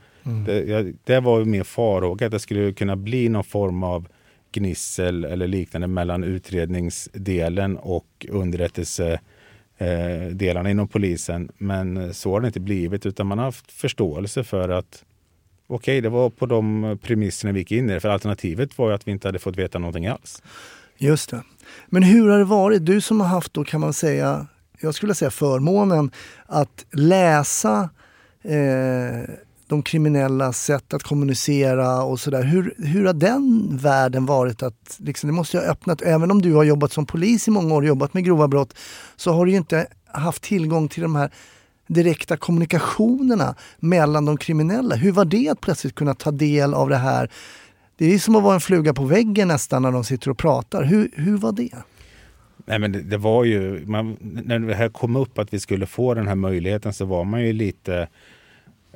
[0.47, 4.07] Det, jag, det var min farhåga att det skulle kunna bli någon form av
[4.53, 11.49] gnissel eller liknande mellan utredningsdelen och underrättelsedelarna inom polisen.
[11.59, 15.05] Men så har det inte blivit utan man har haft förståelse för att
[15.67, 18.01] okej, det var på de premisserna vi gick in i det.
[18.01, 20.43] För alternativet var ju att vi inte hade fått veta någonting alls.
[20.99, 21.43] Just det.
[21.87, 22.87] Men hur har det varit?
[22.87, 24.47] Du som har haft då kan man säga,
[24.81, 26.11] jag skulle säga förmånen
[26.47, 27.91] att läsa
[28.43, 29.35] eh,
[29.67, 32.43] de kriminella sätt att kommunicera och sådär.
[32.43, 34.63] Hur, hur har den världen varit?
[34.63, 37.51] att liksom, Det måste ju ha öppnat, även om du har jobbat som polis i
[37.51, 38.75] många år, och jobbat med grova brott,
[39.17, 41.31] så har du ju inte haft tillgång till de här
[41.87, 44.95] direkta kommunikationerna mellan de kriminella.
[44.95, 47.31] Hur var det att plötsligt kunna ta del av det här?
[47.97, 50.83] Det är som att vara en fluga på väggen nästan när de sitter och pratar.
[50.83, 51.71] Hur, hur var det?
[52.65, 55.87] Nej, men det, det var ju, man, när det här kom upp att vi skulle
[55.87, 58.09] få den här möjligheten så var man ju lite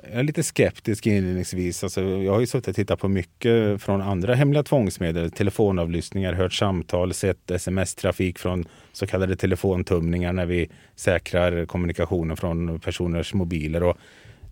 [0.02, 1.82] jag är lite skeptisk inledningsvis.
[1.82, 5.30] Alltså, jag har ju suttit och tittat på mycket från andra hemliga tvångsmedel.
[5.30, 13.34] Telefonavlyssningar, hört samtal, sett sms-trafik från så kallade telefontumningar när vi säkrar kommunikationen från personers
[13.34, 13.82] mobiler.
[13.82, 13.98] Och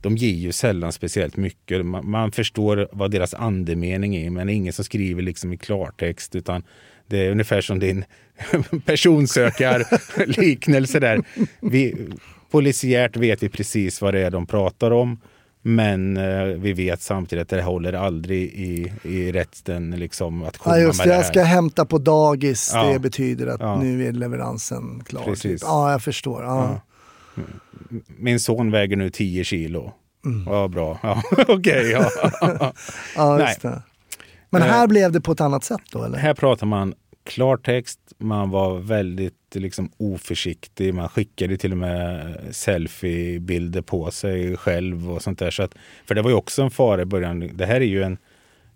[0.02, 1.86] de ger ju sällan speciellt mycket.
[1.86, 5.56] Man, man förstår vad deras andemening är men det är ingen som skriver liksom i
[5.56, 6.62] klartext utan
[7.06, 8.04] det är ungefär som din
[8.84, 11.22] personsökarliknelse där.
[11.60, 12.08] Vi,
[12.50, 15.20] polisiärt vet vi precis vad det är de pratar om.
[15.66, 20.76] Men eh, vi vet samtidigt att det håller aldrig i, i rätten liksom, att komma
[20.78, 22.70] Ja, just med det, det jag ska hämta på dagis.
[22.74, 22.92] Ja.
[22.92, 23.80] Det betyder att Ja.
[23.82, 25.24] nu är leveransen klar.
[25.24, 25.60] Precis.
[25.60, 25.62] Typ.
[25.62, 26.42] Ja, jag förstår.
[26.42, 26.80] Ja.
[28.18, 29.92] Min son väger nu 10 kilo.
[30.24, 30.44] Mm.
[30.46, 30.98] Ja, bra.
[31.02, 32.10] Ja, Okej, ja.
[33.16, 33.56] Ja, Nej.
[34.60, 34.74] Men Eh.
[34.74, 36.18] här blev det på ett annat sätt då, eller?
[36.18, 43.82] Här pratar man klartext, man var väldigt liksom, oförsiktig, man skickade till och med selfiebilder
[43.82, 45.50] på sig själv och sånt där.
[45.50, 45.74] Så att,
[46.06, 47.50] för det var ju också en fara i början.
[47.54, 48.18] Det här är ju en...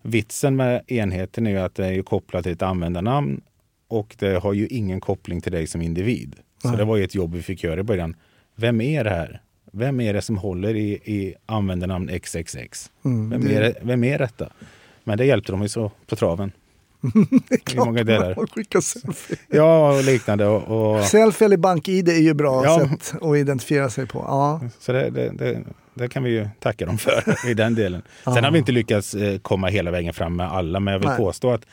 [0.02, 3.40] Vitsen med enheten är ju att det är kopplat till ett användarnamn
[3.88, 6.36] och det har ju ingen koppling till dig som individ.
[6.62, 6.76] Så Nej.
[6.76, 8.16] det var ju ett jobb vi fick göra i början.
[8.56, 9.40] Vem är det här?
[9.72, 12.90] Vem är det som håller i, i användarnamn XXX?
[13.04, 14.48] Mm, Vem, det- är vem är detta?
[15.08, 16.52] Men det hjälpte de ju så på traven.
[17.48, 18.34] Det är I många delar.
[18.36, 19.36] man skickar selfie.
[19.48, 20.46] Ja, och liknande.
[20.46, 22.78] Och, och, Selfie eller bank-id är ju bra Ja.
[22.88, 24.18] sätt att identifiera sig på.
[24.18, 24.60] Ja.
[24.80, 25.62] så det, det, det,
[25.94, 28.02] det kan vi ju tacka dem för i den delen.
[28.24, 28.42] Sen Ja.
[28.42, 31.18] har vi inte lyckats eh, komma hela vägen fram med alla, men jag vill Nej.
[31.18, 31.66] påstå att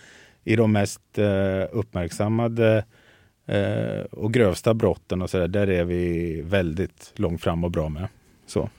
[0.43, 1.25] i de mest eh,
[1.71, 2.85] uppmärksammade
[3.47, 7.89] eh, och grövsta brotten och så där, där är vi väldigt långt fram och bra
[7.89, 8.07] med.
[8.47, 8.69] Så.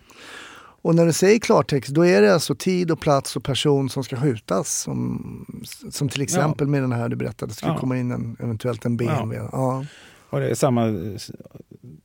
[0.86, 4.04] Och när du säger klartext, då är det alltså tid och plats och person som
[4.04, 4.72] ska skjutas.
[4.72, 5.46] Som,
[5.90, 7.78] som till exempel med den här du berättade, det skulle Ja.
[7.78, 9.48] komma in en, eventuellt en BMW.
[9.52, 9.84] Ja.
[10.30, 10.88] Och det är samma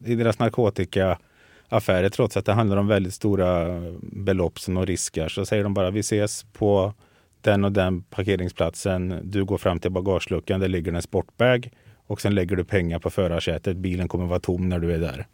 [0.05, 5.45] i deras narkotikaaffärer, trots att det handlar om väldigt stora belopp som de riskar, så
[5.45, 6.93] säger de bara vi ses på
[7.41, 9.19] den och den parkeringsplatsen.
[9.23, 11.69] Du går fram till bagageluckan, där ligger en sportbag
[12.07, 13.77] och sen lägger du pengar på förarsätet.
[13.77, 15.27] Bilen kommer vara tom när du är där.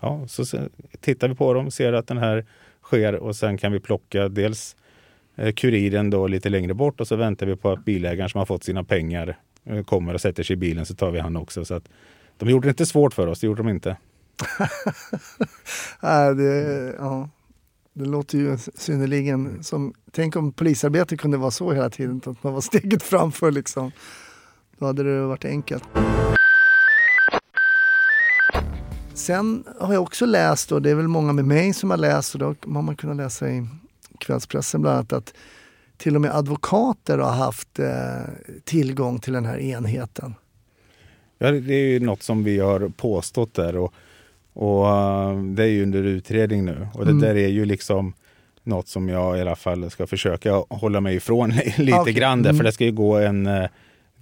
[0.00, 0.44] Ja, så
[1.00, 2.46] tittar vi på dem, ser att den här
[2.84, 4.76] sker och sen kan vi plocka dels
[5.36, 8.46] eh, kuriren då lite längre bort och så väntar vi på att bilägaren som har
[8.46, 11.64] fått sina pengar eh, kommer och sätter sig i bilen så tar vi han också.
[11.64, 11.88] Så att
[12.38, 13.96] de gjorde det inte svårt för oss, det gjorde de inte.
[16.02, 17.28] Äh, det, ja.
[17.92, 19.94] det låter ju synnerligen som...
[20.12, 23.92] Tänk om polisarbete kunde vara så hela tiden, att man var steget framför liksom.
[24.78, 25.84] Då hade det varit enkelt.
[29.14, 32.34] Sen har jag också läst, och det är väl många med mig som har läst,
[32.34, 33.66] och då har man kunnat läsa i
[34.18, 35.34] kvällspressen bland annat, att
[35.96, 37.86] till och med advokater har haft eh,
[38.64, 40.34] tillgång till den här enheten.
[41.38, 43.94] Ja, det är ju något som vi har påstått där och,
[44.52, 46.88] och eh, det är ju under utredning nu.
[46.94, 47.22] Och det Mm.
[47.22, 48.12] där är ju liksom
[48.62, 52.12] något som jag i alla fall ska försöka hålla mig ifrån lite Okej.
[52.12, 52.58] grann där, Mm.
[52.58, 53.66] för det ska ju gå en eh,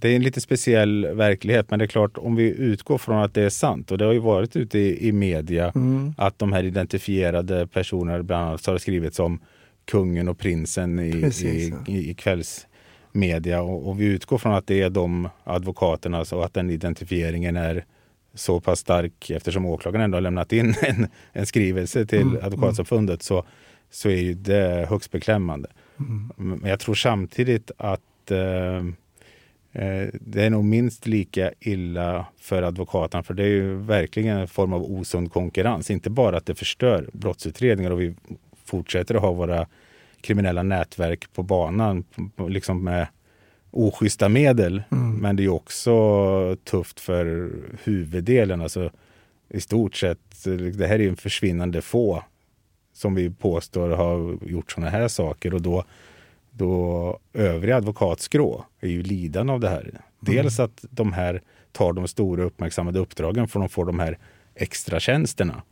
[0.03, 3.33] det är en lite speciell verklighet, men det är klart om vi utgår från att
[3.33, 6.13] det är sant och det har ju varit ute i, i media Mm.
[6.17, 9.39] att de här identifierade personerna bland annat har skrivits om
[9.85, 11.93] kungen och prinsen i, Precis, i, ja.
[11.93, 16.53] i, i kvällsmedia och, och vi utgår från att det är de advokaterna och att
[16.53, 17.85] den identifieringen är
[18.33, 23.23] så pass stark eftersom åklagaren ändå har lämnat in en, en skrivelse till Mm, Advokatsamfundet
[23.23, 23.45] så,
[23.91, 25.69] så är ju det högst beklämmande.
[25.99, 26.59] Mm.
[26.59, 28.83] Men jag tror samtidigt att eh,
[30.11, 34.73] det är nog minst lika illa för advokaterna för det är ju verkligen en form
[34.73, 35.91] av osund konkurrens.
[35.91, 38.15] Inte bara att det förstör brottsutredningar och vi
[38.65, 39.67] fortsätter att ha våra
[40.21, 42.03] kriminella nätverk på banan
[42.49, 43.07] liksom med
[43.71, 44.83] oschyssta medel.
[44.91, 45.15] Mm.
[45.15, 47.51] Men det är också tufft för
[47.83, 48.61] huvuddelen.
[48.61, 48.91] Alltså,
[49.49, 52.23] I stort sett, det här är ju en försvinnande få
[52.93, 55.83] som vi påstår har gjort sådana här saker och då,
[56.53, 60.01] då övriga advokatskrå är ju lidande av det här.
[60.19, 64.17] Dels att de här tar de stora uppmärksammade uppdragen för de får de här
[64.55, 65.63] extra tjänsterna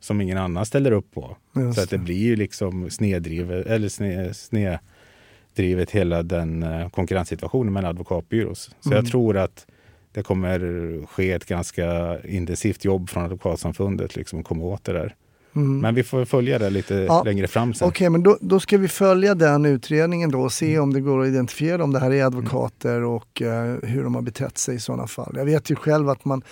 [0.00, 1.36] som ingen annan ställer upp på.
[1.56, 7.72] Just så att det blir ju liksom snedrivet, eller sne, snedrivet hela den eh, konkurrenssituationen
[7.72, 8.70] mellan advokatbyrås.
[8.80, 9.66] Så jag tror att
[10.12, 15.14] det kommer ske ett ganska intensivt jobb från Advokatsamfundet liksom, komma åt det där.
[15.56, 15.78] Mm.
[15.80, 17.22] Men vi får följa det lite Ja.
[17.22, 17.88] längre fram sen.
[17.88, 21.20] Okej, men då, då ska vi följa den utredningen då och se om det går
[21.22, 24.80] att identifiera om det här är advokater och eh, hur de har betett sig i
[24.80, 25.32] sådana fall.
[25.36, 26.42] Jag vet ju själv att man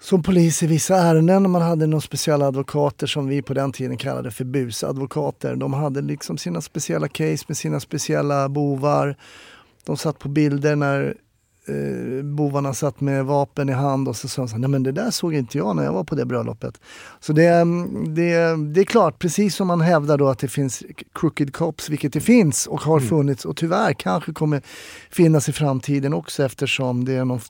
[0.00, 3.96] som polis i vissa ärenden, man hade några speciella advokater som vi på den tiden
[3.96, 5.56] kallade för busadvokater.
[5.56, 9.16] De hade liksom sina speciella case med sina speciella bovar.
[9.84, 11.14] De satt på bilder när
[11.66, 14.82] eh, bovarna satt med vapen i hand och så sa de så här, nej men
[14.82, 16.80] det där såg inte jag när jag var på det bröllopet.
[17.20, 17.48] Så det,
[18.06, 22.12] det, det är klart, precis som man hävdar då att det finns crooked cops, vilket
[22.12, 24.62] det finns och har funnits och tyvärr kanske kommer
[25.10, 27.40] finnas i framtiden också eftersom det är någon,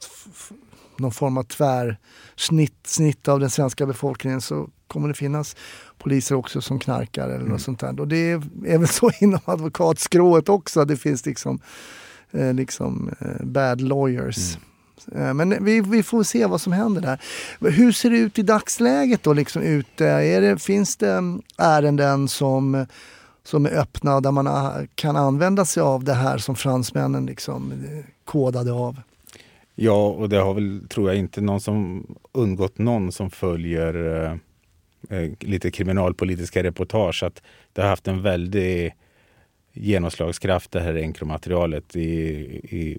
[0.97, 5.57] någon form av tvärsnitt snitt av den svenska befolkningen så kommer det finnas
[5.99, 8.01] poliser också som knarkar eller något sånt där.
[8.01, 11.61] Och det är, är väl så inom advokatskrået också, det finns liksom,
[12.33, 14.59] eh, liksom eh, bad lawyers.
[15.15, 17.21] Eh, Men vi, vi får se vad som händer där.
[17.71, 19.33] Hur ser det ut i dagsläget då?
[19.33, 20.07] Liksom ute?
[20.07, 22.87] Är det, finns det mm, ärenden som,
[23.45, 27.73] som är öppna där man ah, kan använda sig av det här som fransmännen liksom
[27.73, 29.01] eh, kodade av?
[29.75, 34.25] Ja, och det har väl, tror jag, inte någon som undgått någon som följer
[35.11, 37.43] eh, lite kriminalpolitiska reportage att
[37.73, 38.95] det har haft en väldig
[39.73, 42.11] genomslagskraft det här enkromaterialet i,
[42.77, 42.99] i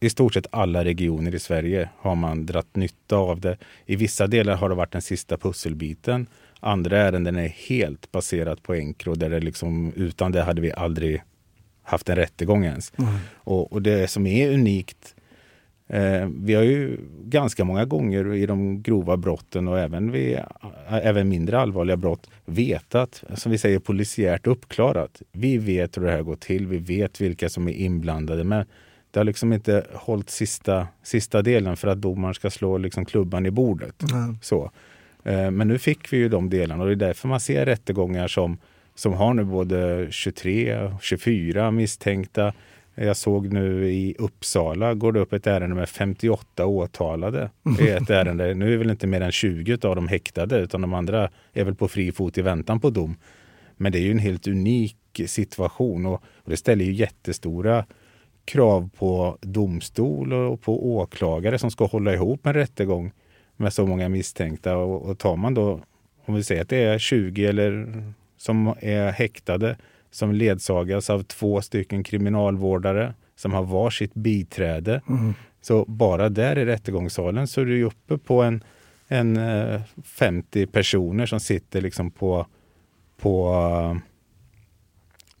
[0.00, 3.56] i stort sett alla regioner i Sverige har man dratt nytta av det.
[3.86, 6.26] I vissa delar har det varit den sista pusselbiten.
[6.60, 11.22] Andra ärenden är helt baserat på enkro där det liksom, utan det hade vi aldrig
[11.82, 12.92] haft en rättegång ens.
[13.34, 15.14] Och, och det som är unikt
[15.88, 20.38] Eh, vi har ju ganska många gånger i de grova brotten och även, vid,
[20.88, 25.22] även mindre allvarliga brott vetat, som vi säger polisiärt uppklarat.
[25.32, 28.44] Vi vet hur det här går till, vi vet vilka som är inblandade.
[28.44, 28.66] Men
[29.10, 33.46] det har liksom inte hållit sista, sista delen för att domaren ska slå liksom klubban
[33.46, 34.12] i bordet.
[34.12, 34.38] Mm.
[34.42, 34.70] Så.
[35.24, 38.28] Eh, Men nu fick vi ju de delarna och det är därför man ser rättegångar
[38.28, 38.58] som,
[38.94, 42.52] som har nu både 23, 24 misstänkta.
[42.94, 47.50] Jag såg nu i Uppsala går det upp ett ärende med 58 åtalade.
[47.78, 48.54] Det är ett ärende.
[48.54, 51.74] Nu är väl inte mer än 20 av dem häktade utan de andra är väl
[51.74, 53.16] på fri fot i väntan på dom.
[53.76, 57.84] Men det är ju en helt unik situation och, och det ställer ju jättestora
[58.44, 63.12] krav på domstol och på åklagare som ska hålla ihop en rättegång
[63.56, 64.76] med så många misstänkta.
[64.76, 65.80] Och, och tar man då,
[66.24, 68.02] om vi säger att det är 20 eller
[68.36, 69.76] som är häktade
[70.14, 75.00] som ledsagas av två stycken kriminalvårdare som har varsitt biträde.
[75.60, 78.64] Så bara där i rättegångssalen så är du uppe på en,
[79.08, 82.46] en eh, 50 personer som sitter liksom på,
[83.16, 83.96] på eh,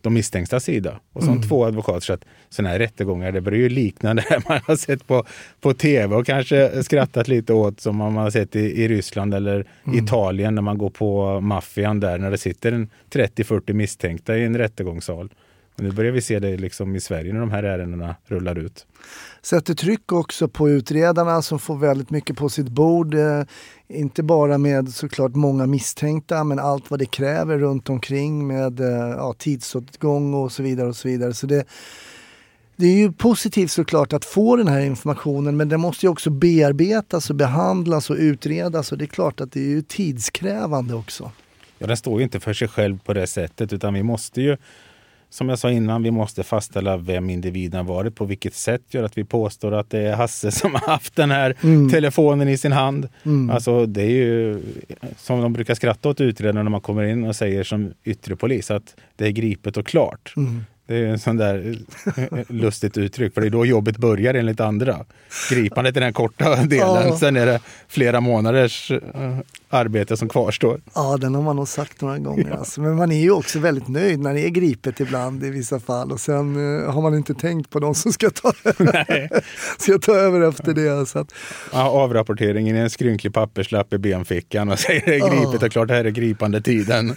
[0.04, 1.00] de misstänkta sida.
[1.12, 2.00] Och så två advokater.
[2.00, 5.24] Så att sådana här rättegångar, det börjar ju likna det man har sett på,
[5.60, 9.66] på tv och kanske skrattat lite åt som man har sett i, i Ryssland eller
[9.94, 14.58] Italien när man går på maffian där när det sitter en 30-40 misstänkta i en
[14.58, 15.30] rättegångssal.
[15.76, 18.86] Nu börjar vi se det liksom i Sverige när de här ärendena rullar ut.
[19.42, 23.14] sätter tryck också på utredarna som får väldigt mycket på sitt bord.
[23.14, 23.42] Eh,
[23.88, 29.08] inte bara med såklart många misstänkta men allt vad det kräver runt omkring med eh,
[29.08, 30.88] ja, tidsåtgång och så vidare.
[30.88, 31.34] och så vidare.
[31.34, 31.64] Så det,
[32.76, 36.30] det är ju positivt såklart att få den här informationen men den måste ju också
[36.30, 41.30] bearbetas och behandlas och utredas och det är klart att det är ju tidskrävande också.
[41.78, 44.56] Ja, den står ju inte för sig själv på det sättet utan vi måste ju
[45.30, 49.18] som jag sa innan, vi måste fastställa vem individen varit, på vilket sätt gör att
[49.18, 51.56] vi påstår att det är Hasse som har haft den här
[51.90, 53.08] telefonen i sin hand.
[53.50, 54.60] Alltså det är ju
[55.16, 58.70] som de brukar skratta åt utredarna när man kommer in och säger som yttre polis
[58.70, 60.34] att det är gripet och klart.
[60.86, 61.78] Det är en sån där
[62.16, 65.04] eh, lustigt uttryck, för det är då jobbet börjar enligt andra.
[65.50, 67.16] Gripandet är den korta delen, Ja.
[67.18, 70.80] sen är det flera månaders eh, arbete som kvarstår.
[70.94, 72.50] Ja, den har man nog sagt några gånger.
[72.50, 72.80] Alltså.
[72.80, 76.12] Men man är ju också väldigt nöjd när det är gripet ibland i vissa fall.
[76.12, 78.52] Och sen eh, har man inte tänkt på de som ska ta,
[79.78, 81.06] ska ta över efter det.
[81.06, 81.34] Så att,
[81.72, 85.88] Ja, avrapporteringen är en skrynklig papperslapp i benfickan och säger det är gripet och klart
[85.88, 87.08] det här är gripande tiden.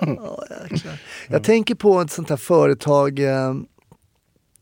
[0.00, 0.98] ja, jäklar.
[1.28, 3.54] Jag tänker på ett sånt här företag, eh,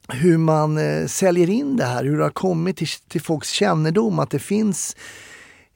[0.09, 4.19] hur man eh, säljer in det här, hur det har kommit till, till folks kännedom
[4.19, 4.97] att det finns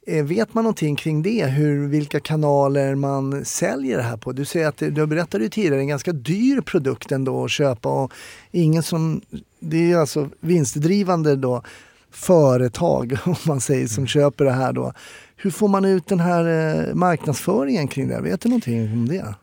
[0.07, 1.47] Eh, Vet man någonting kring det?
[1.47, 4.33] Hur, vilka kanaler man säljer det här på?
[4.33, 8.13] Du säger att du berättade ju tidigare, en ganska dyr produkt ändå att köpa och
[8.51, 9.21] ingen som,
[9.61, 11.63] det är alltså vinstdrivande då
[12.11, 14.93] företag om man säger som köper det här då.
[15.37, 16.45] Hur får man ut den här
[16.89, 18.21] eh, marknadsföringen kring det?
[18.21, 19.35] Vet du någonting om det?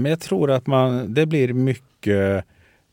[0.00, 2.44] Men jag tror att man, det blir mycket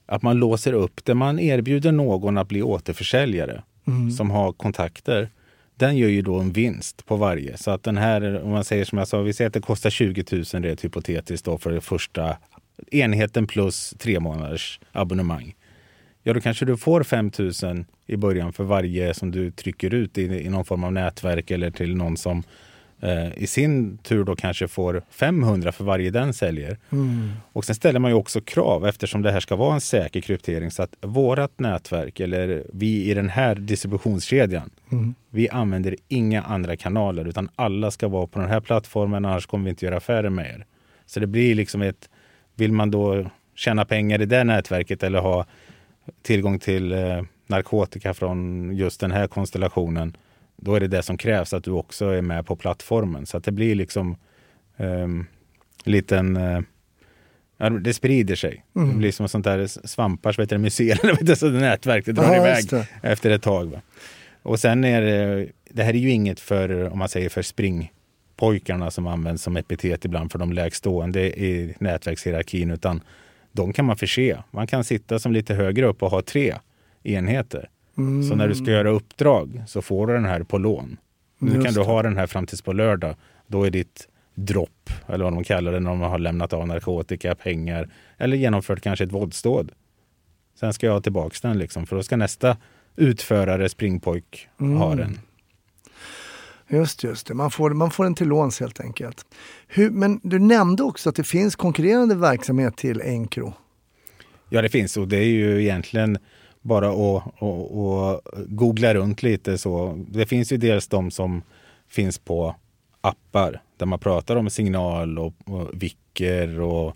[0.06, 1.14] att man låser upp det.
[1.14, 3.64] Man erbjuder någon att bli återförsäljare
[4.18, 5.30] som har kontakter.
[5.76, 7.58] Den gör ju då en vinst på varje.
[7.58, 9.90] Så att den här, om man säger som jag sa, vi säger att det kostar
[9.90, 12.38] 20 000 rent hypotetiskt då för det första
[12.92, 15.56] enheten plus tre månaders abonnemang.
[16.24, 17.32] Ja, då kanske du får 5
[17.64, 21.52] 000 i början för varje som du trycker ut i, i någon form av nätverk
[21.52, 22.44] eller till någon som
[23.36, 26.78] i sin tur då kanske får 500 för varje den säljer.
[26.92, 27.32] Mm.
[27.54, 30.72] Och sen ställer man ju också krav eftersom det här ska vara en säker kryptering
[30.72, 35.16] så att vårat nätverk eller vi i den här distributionskedjan, Mm.
[35.30, 39.64] vi använder inga andra kanaler utan alla ska vara på den här plattformen annars kommer
[39.64, 40.66] vi inte göra affärer med er.
[41.06, 42.10] Så det blir liksom ett,
[42.56, 43.26] vill man då
[43.56, 45.46] tjäna pengar i det nätverket eller ha
[46.22, 50.18] tillgång till eh, narkotika från just den här konstellationen,
[50.62, 53.26] då är det det som krävs att du också är med på plattformen.
[53.26, 54.16] Så att det blir liksom
[54.78, 55.28] um,
[55.84, 56.38] liten
[57.62, 58.66] Ja, det sprider sig.
[58.76, 58.90] Mm.
[58.90, 62.06] Det blir som sånt där vet du, mycel, vet du, så nätverk.
[62.06, 62.88] Det drar Ja, iväg det.
[63.04, 63.66] efter ett tag.
[63.66, 63.82] Va?
[64.44, 68.92] Och sen är det, det här är ju inget för, om man säger för springpojkarna
[68.92, 73.02] som används som epitet ibland för de lägstående i nätverkshierarkin, utan
[73.52, 74.38] de kan man förse.
[74.52, 76.56] Man kan sitta som lite högre upp och ha tre
[77.04, 77.70] enheter.
[77.98, 78.24] Mm.
[78.24, 80.98] Så när du ska göra uppdrag så får du den här på lån.
[81.40, 83.16] Nu Just kan du ha den här fram tills på lördag.
[83.48, 87.36] Då är ditt dropp, eller vad de kallar det när de har lämnat av narkotika,
[87.36, 89.72] pengar eller genomfört kanske ett våldsdåd.
[90.60, 92.58] Sen ska jag ha tillbaks den liksom, för då ska nästa
[92.96, 94.78] utförare, springpojk, Mm.
[94.78, 95.20] ha den.
[96.68, 97.34] Just, just det.
[97.34, 99.26] Man får, man får den till låns helt enkelt.
[99.68, 103.54] Hur, men du nämnde också att det finns konkurrerande verksamhet till Encro.
[104.50, 106.18] Ja, det finns och det är ju egentligen
[106.62, 110.06] bara att, att, att googla runt lite så.
[110.10, 111.42] Det finns ju dels de som
[111.88, 112.56] finns på
[113.02, 116.96] appar där man pratar om signal och, och vicker och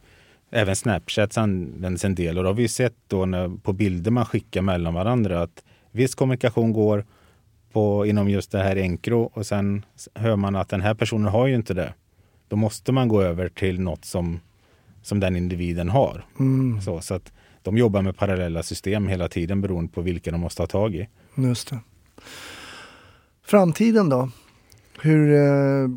[0.52, 4.26] även Snapchat används en del och då har vi sett då när, på bilder man
[4.26, 7.06] skickar mellan varandra att viss kommunikation går
[7.72, 11.48] på, inom just det här Encro och sen hör man att den här personen har
[11.48, 11.94] ju inte det.
[12.48, 14.40] Då måste man gå över till något som,
[15.02, 16.26] som den individen har.
[16.40, 17.34] Mm, Så, så att
[17.66, 21.08] de jobbar med parallella system hela tiden beroende på vilka de måste ha tag i.
[21.36, 21.80] just det.
[23.46, 24.30] Framtiden då?
[25.02, 25.90] Hur, eh,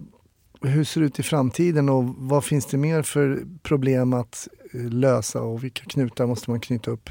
[0.70, 4.80] hur ser det ut i framtiden och vad finns det mer för problem att eh,
[4.80, 7.10] lösa och vilka knutar måste man knyta upp?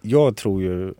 [0.00, 0.94] Jag tror ju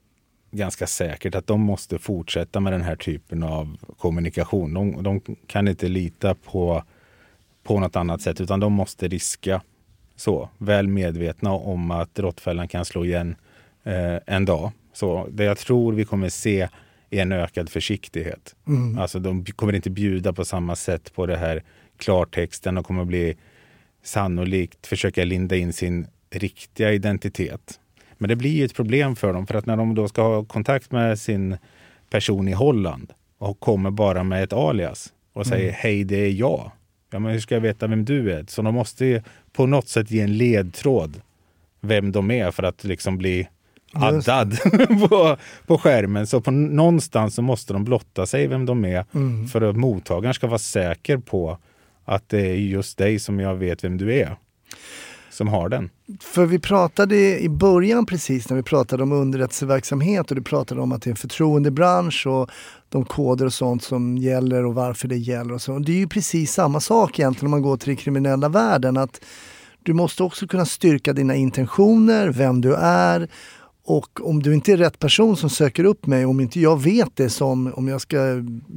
[0.50, 4.74] ganska säkert att de måste fortsätta med den här typen av kommunikation.
[4.74, 6.82] De, de kan inte lita på,
[7.62, 9.62] på något annat sätt utan de måste riska.
[10.22, 13.34] Så, väl medvetna om att råttfällan kan slå igen
[13.84, 14.72] eh, en dag.
[14.92, 16.68] Så det jag tror vi kommer se
[17.10, 18.54] är en ökad försiktighet.
[18.66, 18.98] Mm.
[18.98, 21.62] Alltså de kommer inte bjuda på samma sätt på det här
[21.96, 22.74] klartexten.
[22.74, 23.36] De kommer bli
[24.02, 27.80] sannolikt försöka linda in sin riktiga identitet.
[28.18, 30.44] Men det blir ju ett problem för dem för att när de då ska ha
[30.44, 31.56] kontakt med sin
[32.10, 36.70] person i Holland och kommer bara med ett alias och säger hej det är jag.
[37.12, 38.44] Ja men hur ska jag veta vem du är?
[38.48, 41.20] Så de måste ju på något sätt ge en ledtråd
[41.80, 43.48] vem de är för att liksom bli
[43.92, 44.58] addad
[45.08, 45.36] på,
[45.66, 46.26] på skärmen.
[46.26, 49.48] Så på någonstans så måste de blotta sig vem de är Mm.
[49.48, 51.58] för att mottagaren ska vara säker på
[52.04, 54.36] att det är just dig som jag vet vem du är
[55.32, 55.90] som har den.
[56.20, 60.92] För vi pratade i början precis när vi pratade om underrättelseverksamhet och du pratade om
[60.92, 62.50] att det är en förtroendebransch och
[62.88, 65.78] de koder och sånt som gäller och varför det gäller och så.
[65.78, 68.96] Det är ju precis samma sak egentligen om man går till den kriminella världen.
[68.96, 69.20] Att
[69.82, 73.28] du måste också kunna styrka dina intentioner, vem du är
[73.84, 77.16] och om du inte är rätt person som söker upp mig, om inte jag vet
[77.16, 78.16] det som om jag ska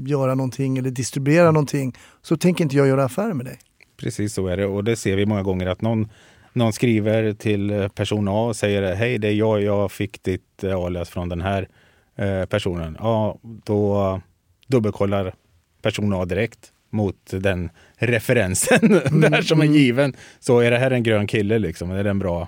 [0.06, 3.60] göra någonting eller distribuera någonting så tänker inte jag göra affärer med dig.
[3.98, 6.10] Precis så är det och det ser vi många gånger att någon,
[6.56, 10.76] någon skriver till person A och säger hej det är jag, jag fick ditt eh,
[10.76, 11.68] alias från den här
[12.16, 12.98] eh, personen.
[13.00, 14.22] Ja, då
[14.68, 15.34] dubbelkollar
[15.82, 18.80] person A direkt mot den referensen
[19.22, 20.16] där som är given.
[20.40, 21.92] Så är det här en grön kille liksom?
[21.92, 22.48] Är det en bra?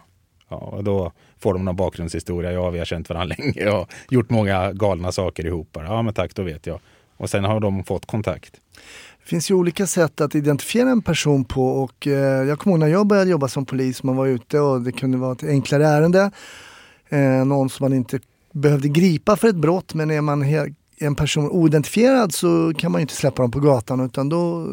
[0.50, 2.52] Ja, och då får de någon bakgrundshistoria.
[2.52, 5.70] Ja, vi har känt varandra länge och gjort många galna saker ihop.
[5.74, 6.80] Ja, men tack, då vet jag.
[7.18, 8.54] Och sen har de fått kontakt.
[9.28, 12.80] Det finns ju olika sätt att identifiera en person på och eh, jag kommer ihåg
[12.80, 15.88] när jag började jobba som polis, man var ute och det kunde vara ett enklare
[15.88, 16.32] ärende.
[17.10, 18.20] Eh, någon som man inte
[18.52, 20.46] behövde gripa för ett brott men är man
[20.98, 24.68] en person oidentifierad så kan man ju inte släppa dem på gatan utan då,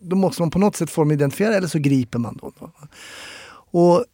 [0.00, 2.52] då måste man på något sätt få dem identifierade eller så griper man dem.
[2.60, 2.70] Då.
[3.80, 4.04] Och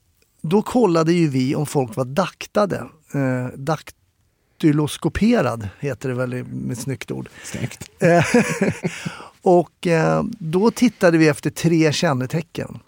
[0.43, 2.85] då kollade ju vi om folk var daktade.
[3.15, 7.29] Eh, daktyloskoperad heter det väl med ett snyggt ord.
[7.45, 7.91] Snyggt.
[9.45, 12.79] Och eh, då tittade vi efter tre kännetecken.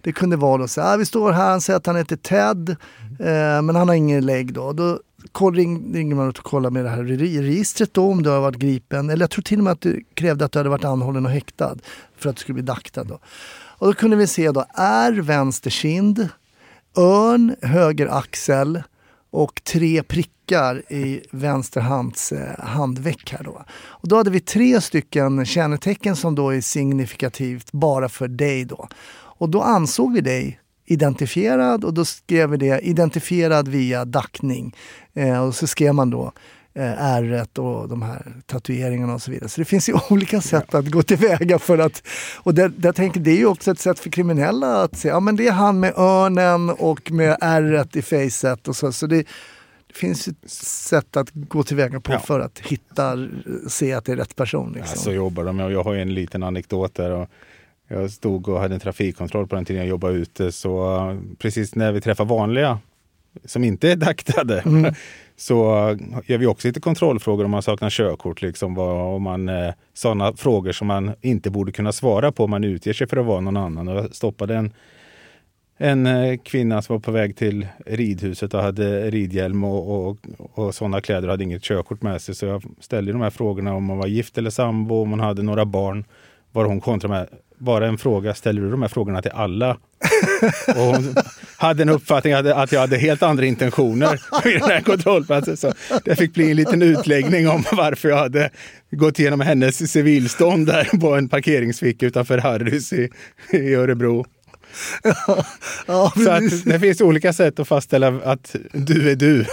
[0.00, 2.16] Det kunde vara då så här, ah, vi står här, han säger att han heter
[2.16, 2.70] Ted,
[3.18, 4.72] eh, men han har ingen lägg då.
[4.72, 5.00] Då
[5.32, 8.56] koll- ring- ringer man och kollar med det här registret då om du har varit
[8.56, 9.10] gripen.
[9.10, 11.32] Eller jag tror till och med att du krävde att du hade varit anhållen och
[11.32, 11.76] häktad
[12.16, 13.18] för att du skulle bli daktad då.
[13.78, 16.28] Och då kunde vi se då, är vänster kind,
[16.96, 18.82] örn, höger axel
[19.32, 23.32] och tre prickar i vänster hands eh, handveck.
[23.32, 23.64] Här då.
[23.72, 28.64] Och då hade vi tre stycken kännetecken som då är signifikativt bara för dig.
[28.64, 28.88] Då.
[29.12, 34.76] Och då ansåg vi dig identifierad och då skrev vi det identifierad via dackning.
[35.14, 36.32] Eh, och så skrev man då
[36.74, 39.48] eh, ärret och de här tatueringarna och så vidare.
[39.48, 42.02] Så det finns ju olika sätt att gå tillväga för att...
[42.36, 45.20] Och det, det, tänker, det är ju också ett sätt för kriminella att se, ja
[45.20, 48.92] men det är han med örnen och med ärret i facet och så.
[48.92, 49.26] så det,
[49.86, 52.18] det finns ett sätt att gå tillväga på Ja.
[52.18, 53.28] för att hitta,
[53.68, 54.72] se att det är rätt person.
[54.72, 54.92] Liksom.
[54.96, 55.58] Ja, så jobbar de.
[55.58, 57.10] Jag har ju en liten anekdot där.
[57.10, 57.28] Och
[57.88, 60.52] jag stod och hade en trafikkontroll på den tiden jag jobbade ute.
[60.52, 62.78] Så eh, precis när vi träffar vanliga
[63.44, 64.62] som inte är daktade
[65.36, 65.54] så
[66.26, 68.42] gör vi också lite kontrollfrågor om man saknar körkort.
[68.42, 72.50] Liksom, vad, om man, eh, sådana frågor som man inte borde kunna svara på om
[72.50, 73.88] man utger sig för att vara någon annan.
[73.88, 74.72] Och jag stoppade en,
[75.78, 80.74] en eh, kvinna som var på väg till ridhuset och hade ridhjälm och, och, och
[80.74, 82.34] sådana kläder och hade inget körkort med sig.
[82.34, 85.42] Så jag ställde de här frågorna om hon var gift eller sambo, om hon hade
[85.42, 86.04] några barn.
[86.52, 87.28] Var hon kontra med.
[87.58, 89.70] Bara en fråga, ställer du de här frågorna till alla?
[90.68, 91.14] och hon
[91.62, 95.56] hade en uppfattning att, jag hade helt andra intentioner vid den här kontrollplatsen.
[95.56, 95.72] Så
[96.04, 98.50] det fick bli en liten utläggning om varför jag hade
[98.90, 103.08] gått igenom hennes civilstånd där på en parkeringsficka utanför Harrys i,
[103.50, 104.26] i Örebro.
[105.86, 106.66] ja, Så precis.
[106.66, 109.46] att det finns olika sätt att fastställa att du är du.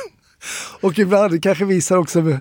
[0.82, 2.40] Och ibland kanske visar också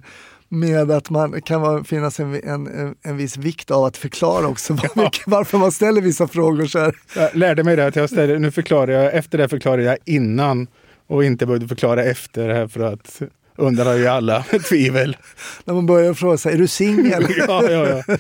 [0.49, 4.73] med, att man kan vara, finnas en, en, en, viss vikt av att förklara också
[4.95, 6.97] var, varför man ställer vissa frågor så här.
[7.17, 10.67] Jag lärde mig det att jag ställde, nu förklarar jag, efter det förklarar jag innan
[11.07, 13.23] och inte behövde förklara efter det här för att
[13.57, 15.17] undanröja alla tvivel.
[15.65, 17.27] När man börjar fråga sig, är du singel?
[17.37, 18.17] Ja, ja, ja.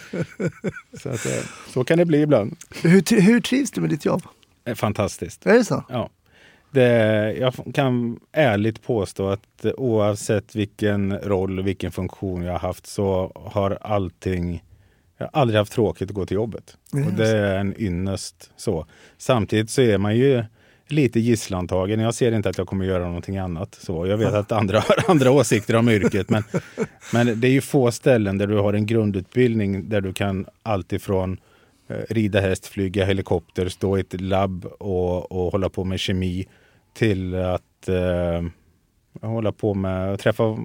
[1.02, 1.32] Så, att, eh,
[1.68, 2.56] så kan det bli ibland.
[2.82, 4.22] hur, hur trivs du med ditt jobb?
[4.66, 5.46] Eh, Fantastiskt.
[5.46, 5.84] Är det så?
[5.88, 6.10] Ja.
[6.70, 12.58] Det, jag kan ärligt påstå att eh, oavsett vilken roll och vilken funktion jag har
[12.58, 14.62] haft så har allting
[15.18, 16.76] jag har aldrig haft tråkigt att gå till jobbet.
[16.92, 18.50] Är Och det är en ynnest.
[18.56, 18.86] Så.
[19.18, 20.44] Samtidigt så är man ju
[20.88, 22.00] lite gisslantagen.
[22.00, 23.74] Jag ser inte att jag kommer göra någonting annat.
[23.74, 26.30] Så jag vet att andra har andra åsikter om yrket.
[26.30, 26.42] Men,
[27.12, 31.38] men det är ju få ställen där du har en grundutbildning där du kan alltifrån
[31.88, 36.46] eh, rida häst, flyga helikopter, stå i ett labb och, och hålla på med kemi
[36.98, 40.58] till att eh, hålla på med att träffa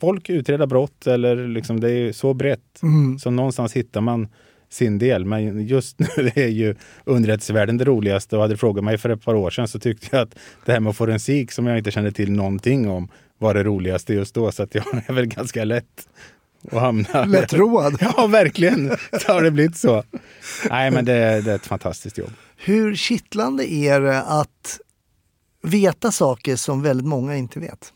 [0.00, 2.82] folk, utreda brott eller liksom det är så brett.
[2.82, 3.18] Mm.
[3.18, 4.28] Så någonstans hittar man
[4.68, 5.24] sin del.
[5.24, 6.74] Men just nu är ju
[7.04, 10.08] underrättelsevärlden det roligaste och hade du frågat mig för ett par år sedan så tyckte
[10.10, 13.08] jag att det här med forensik som jag inte kände till någonting om
[13.38, 14.52] var det roligaste just då.
[14.52, 16.08] Så att jag är väl ganska lätt
[16.70, 17.96] att hamna Lättroad.
[18.16, 18.96] Ja, verkligen.
[19.20, 20.02] Så har det blivit så.
[20.70, 22.30] Nej, men det, det är ett fantastiskt jobb.
[22.56, 24.80] Hur kittlande är det att
[25.64, 27.92] veta saker som väldigt många inte vet?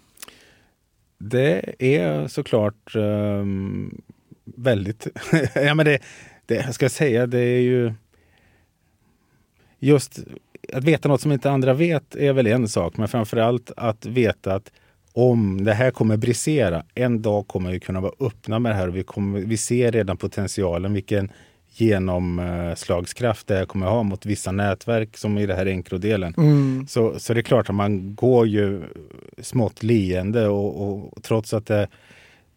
[1.18, 4.02] Det är såklart um,
[4.44, 5.06] väldigt...
[5.54, 5.98] ja, men det,
[6.46, 7.92] det, jag ska säga, det är ju...
[9.78, 10.18] Just
[10.72, 14.06] att veta något som inte andra vet är väl en sak, men framför allt att
[14.06, 14.72] veta att
[15.12, 18.88] om det här kommer brisera, en dag kommer vi kunna vara öppna med det här
[18.88, 21.30] och vi, kommer, vi ser redan potentialen, vilken
[21.80, 26.34] genomslagskraft det här kommer ha mot vissa nätverk som i det här enkrodelen.
[26.36, 26.86] Mm.
[26.88, 28.82] Så, så det är klart att man går ju
[29.42, 31.88] smått leende och, och trots att det,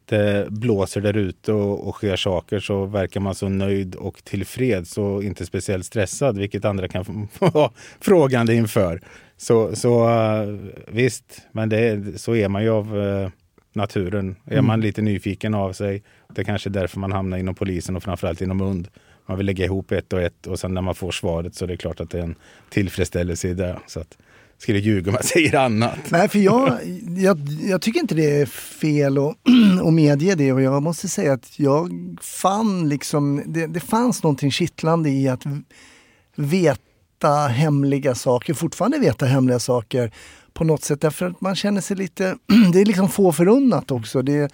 [0.05, 4.97] det blåser där ute och, och sker saker så verkar man så nöjd och tillfreds
[4.97, 9.01] och inte speciellt stressad, vilket andra kan vara frågande inför.
[9.37, 10.57] Så, så uh,
[10.87, 13.29] visst, men det, så är man ju av uh,
[13.73, 14.35] naturen.
[14.45, 16.03] Är man lite nyfiken av sig,
[16.35, 18.87] det är kanske är därför man hamnar inom polisen och framförallt inom UND.
[19.31, 21.67] Man vill lägga ihop ett och ett och sen när man får svaret så är
[21.67, 22.35] det klart att det är en
[22.69, 23.79] tillfredsställelse i det.
[23.87, 24.17] Så att,
[24.57, 25.97] skulle ljuga om jag säger annat.
[26.09, 26.79] Nej, för jag,
[27.17, 29.35] jag, jag tycker inte det är fel att,
[29.85, 34.51] att medge det och jag måste säga att jag fann liksom, det, det fanns någonting
[34.51, 35.43] kittlande i att
[36.35, 40.11] veta hemliga saker, fortfarande veta hemliga saker
[40.53, 42.37] på något sätt därför att man känner sig lite,
[42.73, 44.21] det är liksom få förunnat också.
[44.21, 44.51] Det,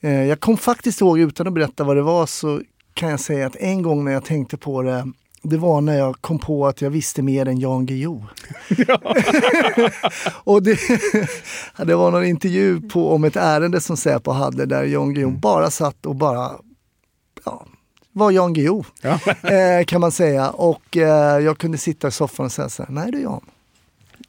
[0.00, 2.60] eh, jag kom faktiskt ihåg, utan att berätta vad det var, så
[2.94, 5.12] kan jag säga att en gång när jag tänkte på det
[5.44, 8.22] det var när jag kom på att jag visste mer än Jan Guillou.
[10.44, 10.78] och det,
[11.86, 15.70] det var någon intervju på, om ett ärende som Säpo hade där Jan Guillou bara
[15.70, 16.50] satt och bara
[17.44, 17.66] ja,
[18.12, 19.18] var Jan Guillou Ja.
[19.50, 20.50] eh, kan man säga.
[20.50, 23.44] Och eh, jag kunde sitta i soffan och säga så här, nej du Jan,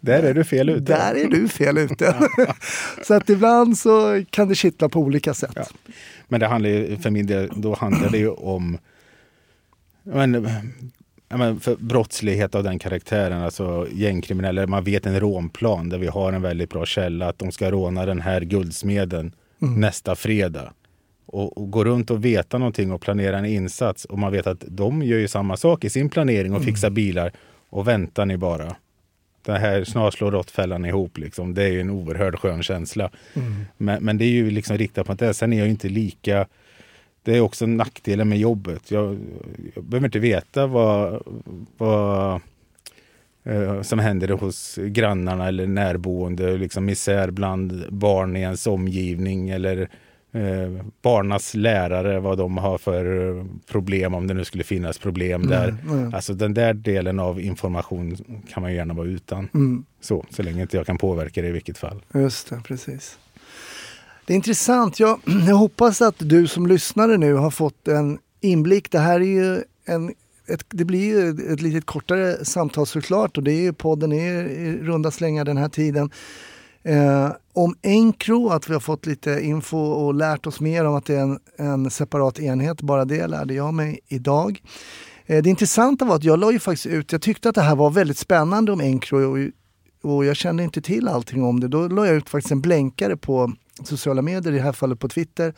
[0.05, 0.93] Där är du fel ute.
[0.93, 2.15] där är du fel ute.
[3.03, 5.51] så att ibland så kan det kittla på olika sätt.
[5.55, 5.65] Ja.
[6.27, 8.77] Men det handlar ju, för min del, då handlar det ju om
[10.03, 10.49] men,
[11.29, 16.33] men för brottslighet av den karaktären, alltså gängkriminella, man vet en rånplan där vi har
[16.33, 20.73] en väldigt bra källa att de ska råna den här guldsmeden nästa fredag.
[21.25, 24.63] Och, och gå runt och veta någonting och planera en insats och man vet att
[24.67, 27.31] de gör ju samma sak i sin planering och fixar bilar
[27.69, 28.75] och väntar ni bara.
[29.45, 31.53] Det här snart slår råttfällan ihop liksom.
[31.53, 33.09] Det är ju en oerhört skön känsla.
[33.77, 35.33] Men, men det är ju liksom riktat på det.
[35.33, 36.47] Sen är jag ju inte lika
[37.23, 38.91] det är också nackdelen med jobbet.
[38.91, 39.19] Jag,
[39.75, 41.23] jag behöver inte veta vad,
[41.77, 42.41] vad
[43.43, 46.57] eh, som händer hos grannarna eller närboende.
[46.57, 49.89] Liksom misär bland barn i ens omgivning eller
[50.33, 55.75] eh, barnas lärare, vad de har för problem, om det nu skulle finnas problem där.
[55.89, 56.13] mm.
[56.13, 58.17] Alltså den där delen av information
[58.53, 59.49] kan man gärna vara utan.
[59.53, 59.85] Mm.
[60.01, 62.01] Så, så länge inte jag kan påverka det i vilket fall.
[62.13, 63.17] Just det, precis.
[64.25, 64.99] Det är intressant.
[64.99, 68.91] Jag, jag hoppas att du som lyssnare nu har fått en inblick.
[68.91, 70.13] Det här är ju en,
[70.47, 74.43] ett, det blir ju ett lite kortare samtal såklart och det är ju podden är
[74.43, 76.09] i runda slängar den här tiden.
[76.83, 81.05] Eh, om Encro, att vi har fått lite info och lärt oss mer om att
[81.05, 82.81] det är en, en separat enhet.
[82.81, 84.61] Bara det lärde jag mig idag.
[85.25, 87.75] Eh, det intressanta var att jag la ju faktiskt ut, jag tyckte att det här
[87.75, 89.51] var väldigt spännande om Encro och,
[90.11, 91.67] och jag kände inte till allting om det.
[91.67, 93.53] Då la jag ut faktiskt en blänkare på
[93.83, 95.53] sociala medier, i det här fallet på Twitter.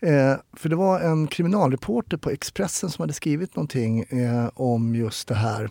[0.00, 5.28] Eh, för det var en kriminalreporter på Expressen som hade skrivit någonting eh, om just
[5.28, 5.70] det här.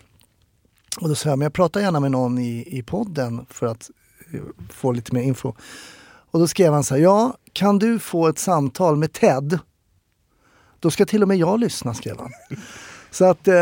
[1.00, 3.90] Och då sa jag, men jag pratar gärna med någon i, i podden för att
[4.70, 5.54] få lite mer info.
[6.32, 9.60] Och då skrev han så här, ja, kan du få ett samtal med Ted?
[10.80, 12.32] Då ska till och med jag lyssna, skrev han.
[13.12, 13.54] Så att eh,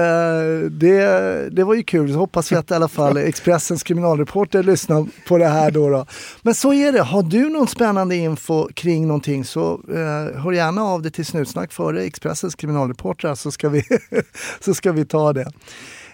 [0.72, 2.14] det, det var ju kul.
[2.14, 5.90] Så hoppas vi att i alla fall Expressens kriminalreporter lyssnar på det här då.
[5.90, 6.06] då.
[6.42, 7.02] Men så är det.
[7.02, 11.74] Har du någon spännande info kring någonting så eh, hör gärna av dig till Snutsnack
[11.74, 13.84] före Expressens kriminalreportrar så ska vi,
[14.60, 15.52] så ska vi ta det.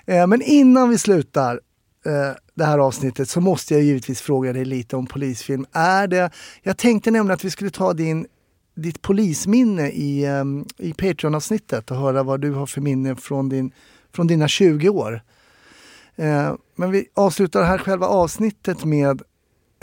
[0.06, 1.60] Eh, men innan vi slutar
[2.06, 5.66] eh, det här avsnittet så måste jag givetvis fråga dig lite om polisfilm.
[5.72, 6.30] Är det,
[6.62, 8.28] jag tänkte nämligen att vi skulle ta din
[8.76, 13.72] ditt polisminne i, um, i Patreon-avsnittet och höra vad du har för minne från, din,
[14.14, 15.22] från dina 20 år.
[16.20, 19.22] Uh, men vi avslutar det här själva avsnittet med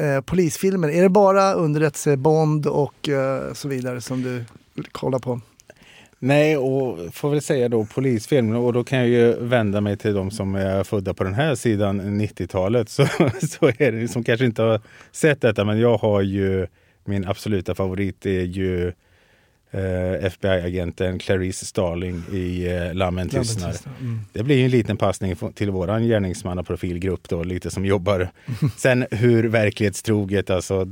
[0.01, 0.89] uh, polisfilmer.
[0.89, 4.45] Är det bara underrättelse, Bond och uh, så vidare som du
[4.93, 5.41] kollar på?
[6.23, 8.57] Nej, och får väl säga då polisfilm.
[8.57, 11.55] Och då kan jag ju vända mig till de som är födda på den här
[11.55, 12.89] sidan 90-talet.
[12.89, 13.07] Så,
[13.51, 14.81] så är det som kanske inte har
[15.13, 15.65] sett detta.
[15.65, 16.67] Men jag har ju
[17.05, 18.93] min absoluta favorit är ju
[19.71, 23.75] eh, FBI-agenten Clarice Starling i eh, Lammen tystnar.
[24.01, 24.21] Mm.
[24.33, 28.29] Det blir en liten passning till våran gärningsmannaprofilgrupp då, lite som jobbar.
[28.77, 30.89] Sen hur verklighetstroget, alltså,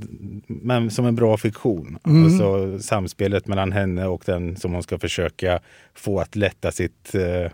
[0.47, 1.99] men som en bra fiktion.
[2.07, 2.25] Mm.
[2.25, 5.61] Alltså samspelet mellan henne och den som hon ska försöka
[5.95, 7.53] få att lätta sitt eh,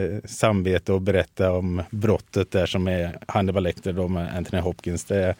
[0.00, 5.04] eh, samvete och berätta om brottet där som är Hannibal Lecter då med Anthony Hopkins.
[5.04, 5.34] Det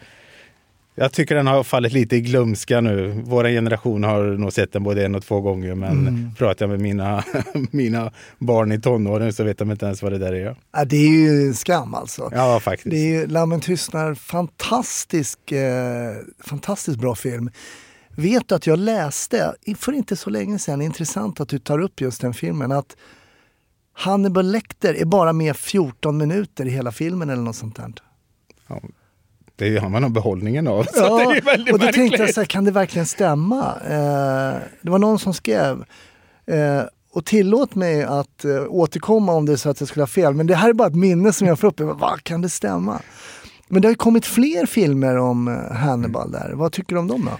[0.95, 3.21] jag tycker den har fallit lite i glömska nu.
[3.25, 5.75] Vår generation har nog sett den både en och två gånger.
[5.75, 6.35] Men Mm.
[6.37, 7.23] pratar jag med mina,
[7.71, 10.55] mina barn i tonåren så vet de inte ens vad det där är.
[10.71, 12.29] Ja, det är ju en skam alltså.
[12.33, 12.89] Ja, faktiskt.
[12.91, 17.49] Det är ju Lammen tystnar, fantastisk, eh, fantastiskt bra film.
[18.17, 22.01] Vet du att jag läste, för inte så länge sedan, intressant att du tar upp
[22.01, 22.95] just den filmen, att
[23.93, 27.93] Hannibal Lecter är bara med 14 minuter i hela filmen eller något sånt där.
[28.67, 28.81] Ja,
[29.55, 30.83] det har man nog behållningen av.
[30.93, 32.35] Så det är väldigt och då tänkte jag märkligt.
[32.35, 33.75] så här, kan det verkligen stämma?
[33.83, 35.85] Eh, det var någon som skrev
[36.45, 40.07] eh, och tillåt mig att eh, återkomma om det är så att jag skulle ha
[40.07, 40.33] fel.
[40.33, 41.79] Men det här är bara ett minne som jag får upp.
[41.79, 43.01] Vad kan det stämma?
[43.67, 46.51] Men det har ju kommit fler filmer om eh, Hannibal där.
[46.53, 47.37] Vad tycker du om dem då?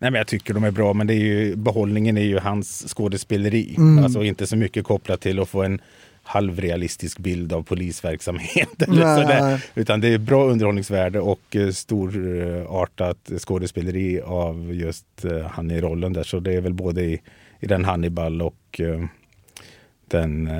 [0.00, 2.84] Nej, men jag tycker de är bra, men det är ju, behållningen är ju hans
[2.88, 3.74] skådespeleri.
[3.78, 4.04] Mm.
[4.04, 5.80] Alltså inte så mycket kopplat till att få en
[6.28, 8.82] halvrealistisk bild av polisverksamhet.
[8.88, 9.64] Eller sådär.
[9.74, 16.12] Utan det är bra underhållningsvärde och eh, storartat skådespeleri av just eh, han i rollen
[16.12, 16.22] där.
[16.22, 17.20] Så det är väl både i,
[17.60, 19.04] i den Hannibal och eh,
[20.10, 20.50] den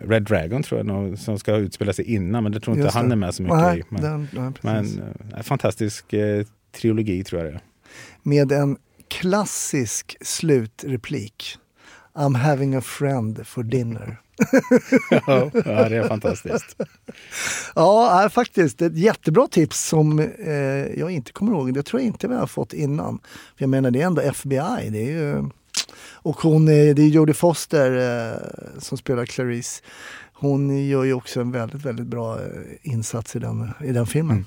[0.00, 2.42] Red Dragon tror jag som ska utspela sig innan.
[2.42, 3.14] Men det tror inte Just han det.
[3.14, 3.82] är med så mycket Nej, i.
[3.88, 4.96] Men, den, precis.
[4.96, 7.60] men eh, fantastisk eh, trilogi tror jag det är.
[8.22, 8.76] Med en
[9.08, 11.58] klassisk slutreplik.
[12.18, 14.20] I'm having a friend for dinner.
[15.10, 15.50] ja,
[15.88, 16.76] det är fantastiskt.
[17.74, 20.56] Ja, är faktiskt ett jättebra tips som eh,
[20.98, 21.74] jag inte kommer ihåg.
[21.74, 23.18] Det tror jag inte vi har fått innan.
[23.56, 24.90] För jag menar, det är ändå FBI.
[24.90, 25.44] Det är ju...
[26.12, 29.82] Och hon, det är Jodie Foster eh, som spelar Clarice.
[30.32, 32.42] Hon gör ju också en väldigt, väldigt bra eh,
[32.82, 34.36] insats i den, i den filmen.
[34.36, 34.46] Mm.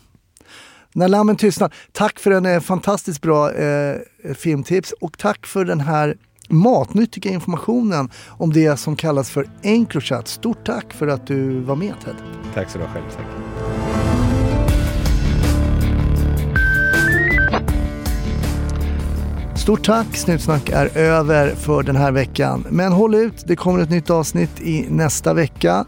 [0.94, 1.74] När lammen tystnar.
[1.92, 4.00] Tack för en eh, fantastiskt bra eh,
[4.36, 6.18] filmtips och tack för den här
[6.52, 10.28] matnyttiga informationen om det som kallas för Encrochat.
[10.28, 12.16] Stort tack för att du var med Ted.
[12.54, 13.04] Tack så du ha själv.
[13.18, 13.26] Tack.
[19.62, 20.18] Stort tack!
[20.18, 22.66] Snutsnack är över för den här veckan.
[22.70, 25.86] Men håll ut, det kommer ett nytt avsnitt i nästa vecka.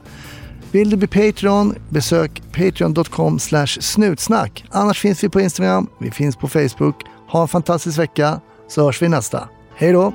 [0.72, 3.40] Vill du bli Patreon, besök patreon.com
[3.80, 4.66] snutsnack.
[4.72, 6.96] Annars finns vi på Instagram, vi finns på Facebook.
[7.30, 9.50] Ha en fantastisk vecka, så hörs vi nästa.
[9.76, 10.14] Hej då!